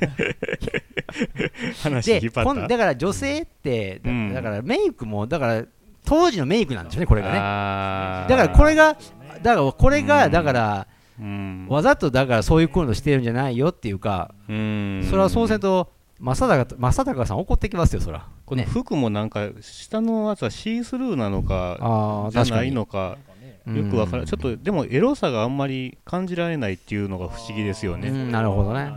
[1.82, 2.68] 話引っ、張った？
[2.68, 4.00] だから女性って、
[4.34, 5.64] だからメイクも、だから
[6.04, 7.34] 当時のメイクなんですよね、これがね。
[7.34, 8.96] だからこれが、
[9.42, 10.86] だからこれが、だから、
[11.18, 11.66] うん。
[11.68, 15.06] わざとだからそういうことしてるんじゃないよっていうか、うん。
[15.08, 18.26] それはそうせんと、正隆正隆さん怒ってきますよ、そら。
[18.46, 18.68] このね。
[18.68, 22.72] 服もなんか下のやつはシースルーなのかああ、じゃない。
[22.72, 23.18] のか
[23.66, 23.76] うん。
[23.76, 24.26] よくわからん。
[24.26, 28.90] ちょっとでもエロさがあんまり感じられないっていうのが不思議ですよね、うんなるほどね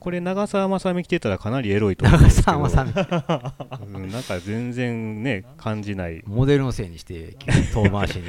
[0.00, 2.90] これ長澤まさみ着てたらかなりエロいと思うん長ですけど澤まさみ、
[3.94, 7.36] うんなんか全然ね感じないモデルのせいにして、
[7.72, 8.24] 遠回しに。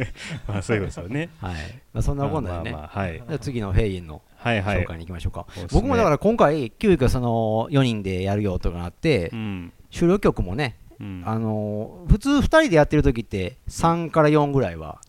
[0.48, 1.54] まあそういうことですよねはい。
[1.92, 2.72] まあ、そんなこんなでね。
[2.72, 5.46] まあまあまあはいじゃあ次のフェイエンのはいはい紹介に行きましょうか。
[5.48, 11.22] おすすめ僕もだから今回、急遽その4人でやるよとかなってう、ん収録曲もね、うん。
[11.24, 15.00] あのー普通2人でやってる時って3から4ぐらいは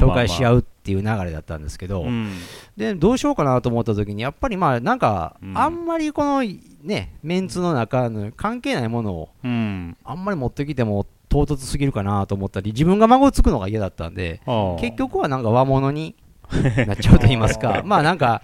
[0.00, 2.32] 紹介し合うっていう流れだったんですけど、うん。
[2.76, 5.58] でどうしようかなと思った時にやっぱりまあなんかうん。
[5.58, 6.42] あんまりこの
[6.82, 9.96] ねメンツの中の関係ないものをうん。
[10.04, 14.40] あんまり持ってきても唐突すぎるかなと思ったり自分が孫つくのが嫌だったんで
[14.80, 16.14] 結局はなんか和物に
[16.86, 17.82] なっちゃうと言いますか。
[17.84, 18.42] まあなんか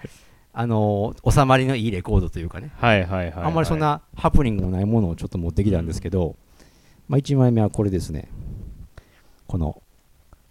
[0.53, 2.70] あのー収まりのいいレコードというかね。
[2.76, 3.45] はいはいはいはい。
[3.47, 6.36] あんまりそんなハプニングのないものをちょっと持ってきたんですけど、
[7.09, 8.29] まあ、1枚目はこれですね。
[9.47, 9.81] この。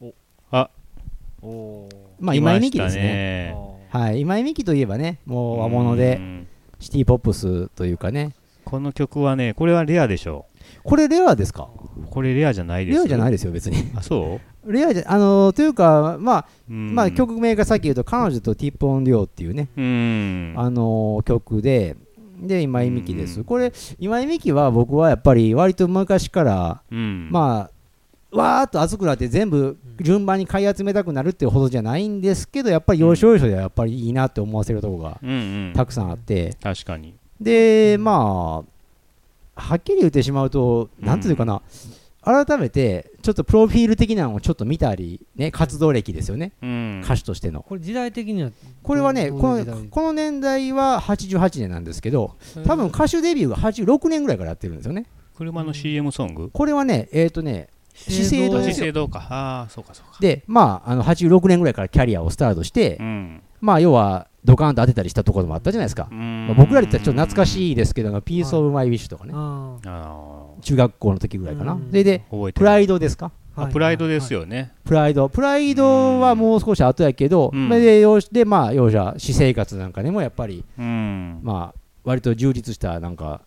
[0.01, 1.87] お。
[1.89, 1.95] ー。
[2.19, 3.53] まあ今井美樹ですね。
[3.91, 6.47] あーはい今井美樹といえばねもう和物でうん。
[6.79, 8.33] シティポップスというかね。
[8.65, 10.45] この曲はねこれはレアでしょ
[10.83, 11.67] これレアですか？
[12.09, 13.77] これレアじゃないですレアじゃないいですよ別に。
[13.95, 20.53] あそレアじゃあのーというかまあ、まあ曲名がさっき言うと彼女とティップオンデュオっていうね、うん。
[20.55, 21.97] あのー曲で
[22.43, 27.29] で今井美樹です、うんこれ今井美樹は僕はやっぱり割と昔からうん。
[27.31, 27.69] ま
[28.31, 35.33] あ、わーっと熱くなって全部順番に買い集めたくなるっていうほどじゃないんですけど、やっぱり要所要所ではやっぱりいいなって思わせるところがうんう
[35.69, 35.73] ん。
[35.73, 37.15] たくさんあって、確かに。
[37.39, 41.61] で、まあ、はっきり言ってしまうと、なんていうかな、
[42.23, 47.01] 改めてちょっとプロフィール的なのをちょっと見たり、ね、活動歴ですよね、うん。
[47.03, 47.63] 歌手としての。
[47.63, 48.51] これ時代的には
[48.81, 55.05] これはね、このこの年代は88年なんですけど、多分歌手デビューが86年ぐらいからやってるんですよね。
[55.35, 56.49] 車の CM ソング？
[56.49, 59.19] これはね、えっ、とね、資生堂資生堂か。
[59.29, 60.17] ああそうかそうか。
[60.19, 63.41] で、まあ、あの86年ぐらいからキャリアをスタートして、うん。
[63.61, 66.07] まあ、要はドカーンと当てたりしたところもあったじゃないですか。
[66.11, 71.73] まあ僕らで言ったらちょっと懐かしいですけど、ピース・オブ・マイ・ウィッシュとかね、ああ中学校の時ぐらいかな。
[71.73, 71.91] うん。
[71.91, 72.23] で、
[72.53, 73.31] プライドですか？
[73.55, 74.71] ーあプライドですよよね。
[74.83, 75.29] プライド。
[75.29, 77.69] プライドはもう少し後やけど、うん。
[77.69, 81.39] まあで、よしで、まあ、要者、私生活なんかでもやっぱり、うん。
[81.43, 83.41] まあ、割と充実したなんか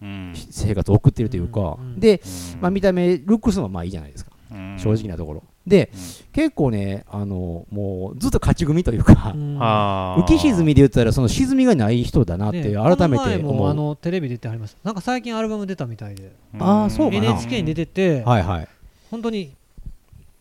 [0.00, 0.32] うん。
[0.34, 2.22] 生活を送ってるというか、で、
[2.54, 2.60] うん。
[2.62, 4.78] まあ、見た目、ルックスもまあいいじゃないですか、うん。
[4.78, 5.42] 正直なところ。
[5.66, 5.90] で、
[6.32, 13.68] 結構ね、あのもうずっと勝ち組というか、ああ浮き沈みで言ったら、その沈みがない人だなって、改めても思う。
[13.68, 14.78] あのテレビ出てはりました。
[14.84, 16.32] なんか最近アルバム出たみたいで。
[16.58, 18.68] あーそう NHK に出ててはいはい。
[19.10, 19.54] 本当に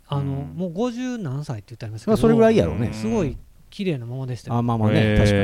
[0.07, 0.27] あのうん。
[0.57, 2.91] もう50何歳って言ってありますけどまあ、それぐらいやろうね。
[2.93, 3.37] すごい
[3.69, 4.57] 綺麗なままでしたよ。
[4.57, 5.35] あまあまあね、確か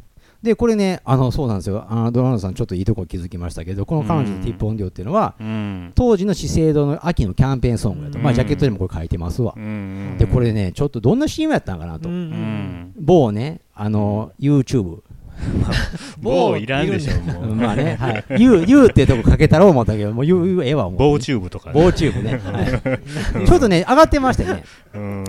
[0.00, 0.05] に。
[0.46, 1.84] へでこれねあのそうなんですよ。
[1.88, 5.92] あのドラムさんちょっといいとこ気づきましたけどこの彼女のティップオンデュオっていうのは、うん。
[5.94, 15.02] 当時の資生堂の秋のキャンペーンソングやと、まあ、うんジャケットにもこれ書いてますわ、うんでこれねちょっとどんな CM やったんかなと、うん某ねあの YouTube
[16.18, 17.54] 某いらんでしょもう。
[17.54, 20.98] まあね、はい、U, U ってとこかけたろう思ったけどもう U, ええわ思う。
[20.98, 21.82] 棒チューブとかね。
[21.82, 24.64] 棒チューブね、はい、 ちょっとね上がってましたよね、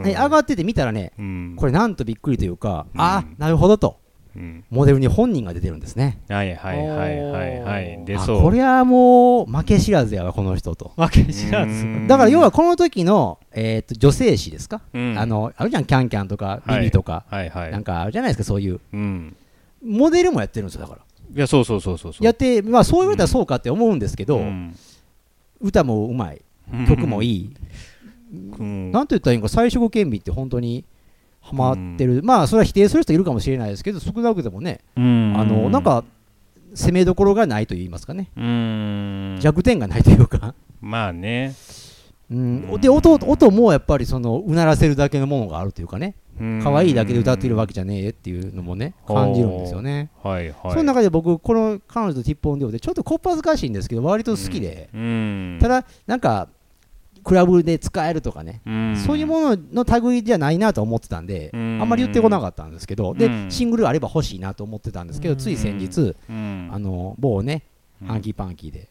[0.05, 1.53] 上がってて見たらねうん。
[1.57, 3.01] これなんとびっくりというか、うん。
[3.01, 3.97] あなるほどと。
[4.01, 4.06] うん
[4.69, 6.19] モデルに本人が出てるんですね。
[6.27, 8.05] はいはいはいはいはい。
[8.05, 8.41] であそう。
[8.41, 10.93] これはもう負け知らずやわこの人と。
[10.95, 11.85] わけ知らず。
[11.85, 12.07] うん。
[12.07, 15.15] だから要はこの時の、えー、と女性誌ですか、うん。
[15.17, 16.79] あのあるじゃんキャンキャンとかはい。
[16.79, 17.71] ビビとか、はいはい。
[17.71, 18.79] なんかあるじゃないですかそういう。
[18.93, 19.35] うん。
[19.83, 21.01] モデルもやってるんですよだから。
[21.35, 22.25] いやそうそうそうそうそう。
[22.25, 24.75] やってまあそう言われたらそうかって思うんですけど、うん。
[25.61, 26.41] 歌もうまい。
[26.87, 27.53] 曲もいい、
[28.59, 28.91] うん。
[28.91, 30.83] なんと言ったらいいんか最初権利って本当に
[31.47, 35.33] ハマってる、まあそれは否定する人いるかもしれないですけど少なくともね、うん。
[35.37, 36.03] あのなんか
[36.73, 39.37] 攻めどころがないと言いますかね、うん。
[39.39, 41.55] 弱点がないというか、まあね。
[42.29, 46.15] うん、で音音もやっぱりそのうならせるだけのものがあるというかね。
[46.61, 50.71] 可愛いだけで歌ってるわけじゃねえっていうのもね感じるんですよね、はいはい。
[50.71, 55.57] その中で僕この彼女とティップオンデオでちょっとこっぱずかしいんですけど割と好きで、うん。
[55.59, 56.49] ただなんか
[57.27, 58.95] クラブで使えるとかね、うん。
[58.95, 61.79] そういうものの類じゃないなと思ってたんで、うん。
[61.81, 63.51] あんまり言ってこなかったんですけど、でうん。
[63.51, 65.37] シングルあれば欲しいなと思ってたんですけど、うん。
[65.37, 66.69] つい先日、うん。
[66.71, 67.63] あの某ね、
[68.01, 68.07] うん。
[68.07, 68.87] ハンキーパンキーで、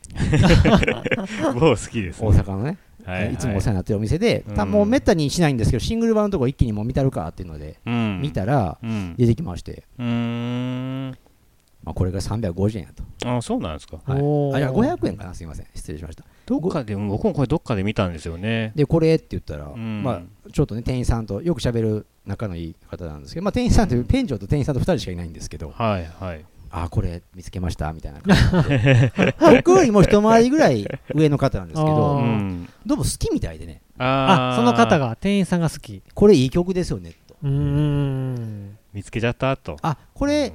[1.59, 2.29] もう好きですね。
[2.29, 2.77] 大阪のね、
[3.07, 3.37] はいい。
[3.39, 4.71] つもお世話になってるお店で、たうん。
[4.71, 8.21] もうめったにしないんですけど、シングル版のとこ一気にもう見たるかっていうので、うん。
[8.21, 9.15] 見たら、うん。
[9.17, 12.91] 出てきまして、まあ、これが350円や
[13.23, 13.37] と。
[13.39, 13.99] あそうなんですか。
[14.05, 14.21] はい。
[14.57, 16.25] あ、いや、500円かな、すいません、失礼しました。
[16.47, 18.73] どっかで僕もこれどっかで見たんですよね。
[18.75, 20.03] で、これって言ったら、うん。
[20.03, 26.45] まあ、ちょっとね、店員さんとよく喋る仲のいい方なんですけど、まあ、店員さんという、店長と店員さんと2人しかいないんですけど、はいはい。
[26.71, 29.13] あ、これ見つけましたみたいな感じで、
[29.57, 36.03] 僕よりも一回りぐらい上の方なんですけあどー、うんどうも好きみたいでね、ああその方がが店員さんが好き。
[36.13, 37.35] これいい曲ですよねと。
[37.43, 38.77] うーん。
[38.93, 39.57] 見つけちゃった？
[39.57, 39.77] と。
[39.81, 40.53] あ、これ、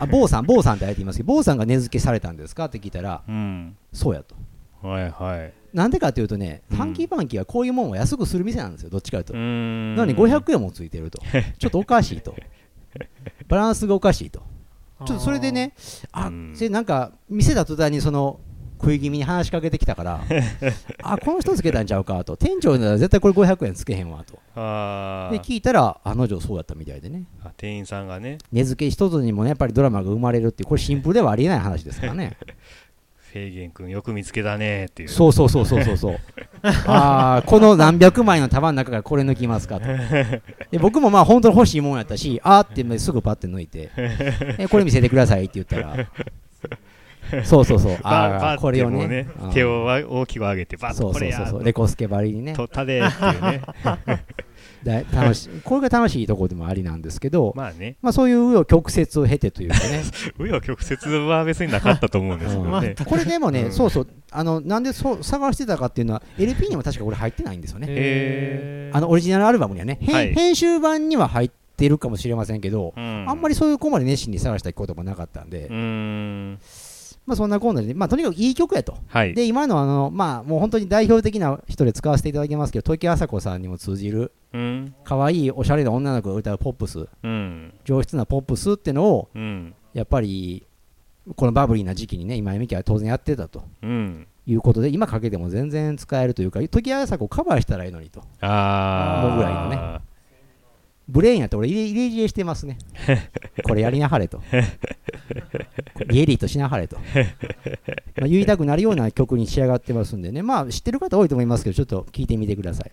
[0.00, 2.66] あ、坊さん、坊さんってあえて言いますけど、坊さんが値付けされたんですか？
[2.66, 3.76] って聞いたら、うん。
[3.92, 4.34] そうやと。
[4.82, 9.32] はいはいなんでかというとね、うんファンキーパンキーはこういうもんを安くする店なんですよ、どっちかというと。
[9.34, 11.20] うーんなのに500円もついてると。
[11.58, 12.34] ちょっとおかしいと。
[13.48, 14.40] バランスがおかしいと。
[15.04, 15.74] ちょっとそれでね、
[16.10, 18.40] あうん、それなんか、店だと途端にその、
[18.80, 20.20] 食い気味に話しかけてきたから、
[21.02, 22.36] あ、この人つけたんちゃうかと。
[22.36, 24.34] 店長なら絶対これ500円つけへんわと。
[24.54, 27.24] で、聞いたら、あの女そうやったみたいでね。
[27.42, 32.36] あ店員さんがね値付け一つにもね、やっぱりドラマが生まれるっていう、これシンプルではありえない話ですからね。
[33.32, 35.08] フェーゲン君よく見つけたねっていう。
[35.10, 36.18] そうそうそうそうそうそう。
[36.86, 39.86] ああ、この何百枚の束の中からこれ抜きますかと。
[40.70, 46.06] で僕もまあ本当に欲しいもんやったし、あーってすぐパッて抜いて、えこれ見せてくださいって言ったら、
[47.44, 53.60] そうそうそう、ああ、これをね、うん手を大きく上げてバッそうとこれやそうそうそう、レコスケばりにね、取ったでっていうね
[54.88, 57.96] だ楽しい これが楽しいところでもありなんですけど、まあね。
[58.02, 60.02] まあそういう紆余曲折を経てというかね、
[60.38, 62.94] 紆余曲折は別になかったと思うんですけどね。
[63.04, 63.72] これでもね、うん。
[63.72, 67.86] そうそう、あのなんでそう探してたかっていうのは、LP にも確かこれ入ってないんですよね。
[67.90, 70.34] へあのオリジナルアルバムにはね、編はい。
[70.34, 73.24] 編集版には入ってるかもしれませんけど、うん。
[73.28, 76.58] あんまりそういうここまで熱心に探したこともなかったんで、うーん
[77.28, 78.96] まあそんなこんなで、まあとにかくいい曲やと。
[79.06, 79.34] はい。
[79.34, 84.94] で、今のあの、まあもう本当に代表的な人で使わせていただきますけど、時あさこさんにも通じる、うん。
[85.04, 87.74] 可愛いおしゃれな女の子が歌うポップス、うん。
[87.84, 89.74] 上質なポップスってのを、うん。
[89.92, 90.64] やっぱり、
[91.36, 93.62] このバブリーな時期にね、今、みきは当然やってたと。
[93.82, 94.26] うん。
[94.46, 98.22] いうことで、今かけても全然使えるというか、時あさこカバーしたらいいのにと。
[98.40, 100.07] ああもうぐらいのね
[101.08, 102.76] ブレーンやって俺入れ入れ知恵してますね。
[103.64, 104.42] これやりなはれと。
[106.06, 106.96] リエリーとしなはれと。
[108.18, 110.42] まあ言いたくなるような曲に仕上がってますんでね。
[110.42, 112.92] まあ知ってる方多いと思いますけど、ちょっと聞いてみてください。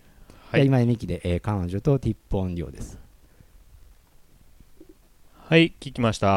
[0.50, 2.98] はい今井美樹で、えー彼女とティップオンリオです。
[5.48, 6.28] はい聞きました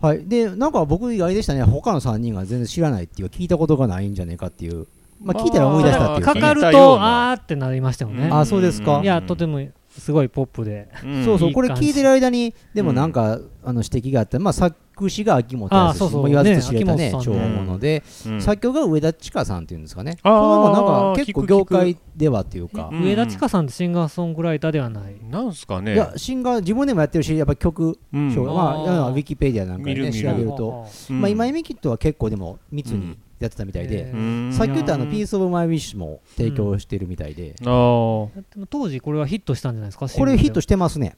[0.00, 0.26] はい。
[0.26, 1.62] で、なんか僕意外でしたね。
[1.62, 4.86] 他の3人が全然知らないっていうか、聞いたことがないんじゃねえかっていう。
[5.22, 6.40] まあ聞いたら思い出したっていうか、ね。
[6.40, 9.60] かかるとなあーってなりましたよねあそうですかいやとても
[9.98, 10.88] すごいポップで。
[11.24, 11.54] そうそう、いい感じ。
[11.54, 16.20] これ聞いてる間に、でもなんか、あの指摘があって、まあ作詞が秋元康あそうそう。
[16.22, 17.60] もう言わずと知れたねね、秋超元さんね。
[17.62, 18.42] 物で、うん。
[18.42, 20.18] 作曲が上田千佳さんっていうんですかね。
[20.22, 22.90] このもなんか結構業界ではっていうか。
[22.92, 23.02] う、ん。
[23.02, 25.16] 上田千佳さんってシンガーソングライターではない。
[25.30, 25.94] なんすかね。
[25.94, 28.34] いや、シンガー自分でもやってるし、やっぱ曲、うん。
[28.34, 28.44] 賞。
[28.44, 31.20] まあ、ウィキペディアなんかで調べると、うん。
[31.20, 34.10] まあ今井美樹とは結構でも密にうんやってたみたいで
[34.52, 35.10] さっき言ったあの、うん。
[35.10, 38.28] Piece of My Wish も提供してるみたいで、あー。
[38.54, 40.08] でも当時これはヒットしたんじゃないですか？
[40.08, 41.16] これヒットししてますね。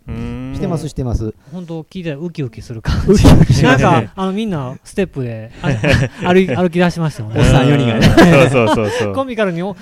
[0.55, 1.33] してますしてます。
[1.53, 5.69] 本当聞いてたらウキウキする感ウじキウキしなんかあのみんなステップであ
[6.33, 7.41] 歩き 歩き出しましたもんね。
[7.41, 8.49] おっさん4人がね。
[8.51, 9.14] そうそうそうそう。
[9.14, 9.77] コミカルにおっ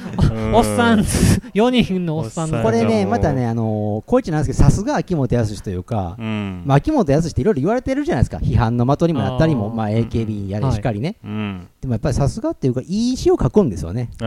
[0.65, 2.51] さん4人のおっさん。
[2.63, 6.63] これねまたねあのーこいつなんですけどさすが秋元康というかうん。
[6.67, 8.37] まあ、秋元康っていろいろ言われてるじゃないですか。
[8.39, 11.69] 批判の的にもなったりもまあ、AKB やりしかりね、うん。
[11.81, 14.11] でもやっぱりさすがっていうかいい詩を書くんですよね。
[14.19, 14.25] こ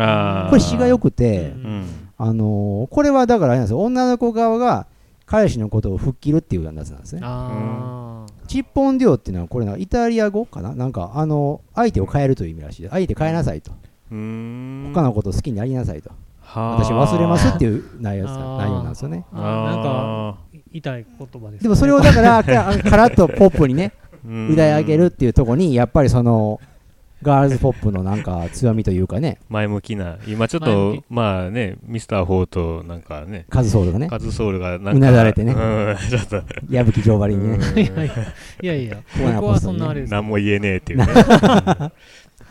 [0.55, 1.63] れ詩がよくて、うん。
[1.65, 1.85] うん
[2.19, 3.79] あのーこれはだからあれなんですよ。
[3.79, 4.87] 女の子側が
[5.27, 7.21] 彼氏のことを吹っ切るっていうやつなんですね。
[7.23, 10.73] あチッポンデュオっていうのはこれなイタリア語かな？
[10.73, 12.87] なんかあの相手を変えるという意味らしい。
[12.89, 13.71] 相手変えなさいと、
[14.09, 14.15] 他
[15.01, 16.09] のことを好きになりなさいと。
[16.55, 19.25] 私忘れますっていう内容内容なんですよね。
[19.33, 20.37] なんか
[20.71, 21.59] 痛い言葉ですね。
[21.63, 23.93] でもそれをだからか カラッとポップにね
[24.25, 24.47] うん。
[24.53, 26.59] 歌い上げるっていうところにやっぱりその
[27.27, 29.39] ガールズポップのなんか強みというかね。
[29.49, 34.07] 前向きな今ちょっとまあねミスターフォーとなんかねカズソールがね。
[34.07, 35.51] カズソウルがなんかうなだれてね。
[35.51, 36.41] うん ちょっと。
[36.69, 37.57] 矢吹城張りにね。
[37.57, 37.79] うん。
[37.79, 38.13] いやいや
[38.61, 41.07] いやいやコーナー僕はそんなあれです何も言えねえっていうね。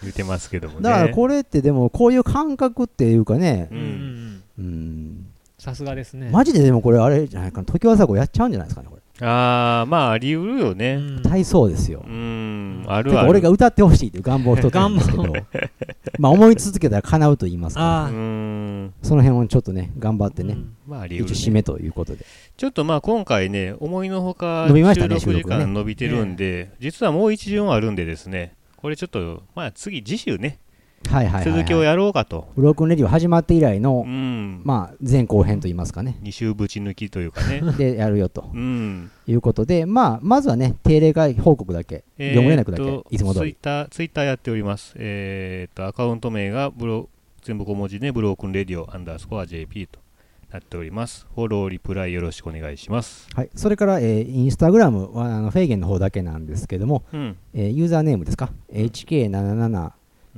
[0.02, 0.80] 言ってますけどもね。
[0.82, 3.68] だからこれってでもこういう感覚っていうかね。
[3.72, 5.26] ううん
[5.58, 6.28] さすがですね。
[6.30, 7.64] マジででもこれあれじゃないかな。
[7.64, 8.88] 時和子やっちゃうんじゃないですかね
[9.20, 10.96] ああまああり得るよね。
[10.96, 11.22] うん。
[11.22, 12.04] 体操ですよ。
[12.06, 15.42] うんあるあ俺が歌ってほしいという願望を一つなんですけど願
[16.18, 18.04] まあ思い続けたら叶うと言いますか。
[18.06, 18.94] あうーん。
[19.02, 20.74] その辺をちょっとね頑張ってねうん。
[20.86, 21.38] まああり得るね。
[21.38, 22.26] 一応締めということで。
[22.56, 28.52] ちょっとまあ今回ね思いのほか伸びましたね収録時間伸びてるんで実はもう一巡あるんでですね。
[28.76, 30.58] これちょっとまあ次次週ね
[31.08, 32.48] はいはい続きをやろうかと。
[32.56, 34.62] ブロークンレディオ始まって以来うのん。
[34.64, 36.18] まあ前後編と言いますかね。
[36.22, 37.62] 2週ぶち抜きというかね。
[37.78, 38.50] でやるよと。
[38.52, 39.10] うん。
[39.26, 43.46] いうことでまあまずはね定例会報告だけ業務連絡だけいつも通り。
[43.46, 44.94] ツイッター、ツイッターやっております。
[44.96, 47.08] えー、と、アカウント名がブロ、
[47.42, 50.00] 全部小文字で、ブロークンレディオアンダースコア JP と
[50.50, 51.26] なっております。
[51.34, 53.28] フォロー、リプライよろしくお願いします。
[53.34, 57.36] はい、それから、えーインスタグラムはあのフェーゲンの方だけなんですけども、うん。
[57.54, 58.50] えーユーザーネームですか、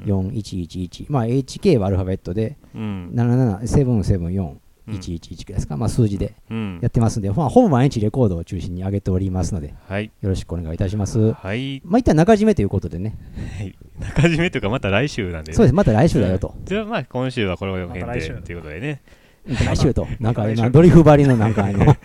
[0.06, 3.10] HK774111、まあ、HK はアルファベットで、うん。
[3.14, 6.88] 777474111ですか、まあ、数字でうんや。
[6.88, 10.10] ってますんで、まあ、ほぼ毎日レコードを中心に上げておりますので、はい。
[10.20, 11.32] よろしくお願いいたします。
[11.32, 11.80] はい。
[11.84, 13.16] まあ、一旦中締めということでね、
[13.58, 15.56] はい中締めというか、また来週なんで、ね。
[15.56, 16.54] そうです、また来週だよと。
[16.64, 19.00] じゃあ、まあ、今週はこの辺で、また来週ということでね。
[19.48, 21.96] 来週と、なんか今、ドリフ張りのなんかあの、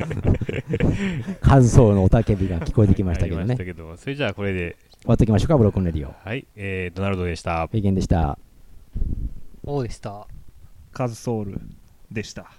[1.41, 3.57] 数層の雄たけびが聞こえてきましたけどね
[3.97, 6.15] それじゃあ、これで、終わっておきましょうか、ブロックンレディオ。
[6.23, 6.47] はい。
[6.55, 7.67] えー、ドナルドでした。
[7.67, 8.39] フェーゲンでした。
[9.65, 10.27] そうでした
[10.91, 11.61] カズソウル
[12.11, 12.51] でした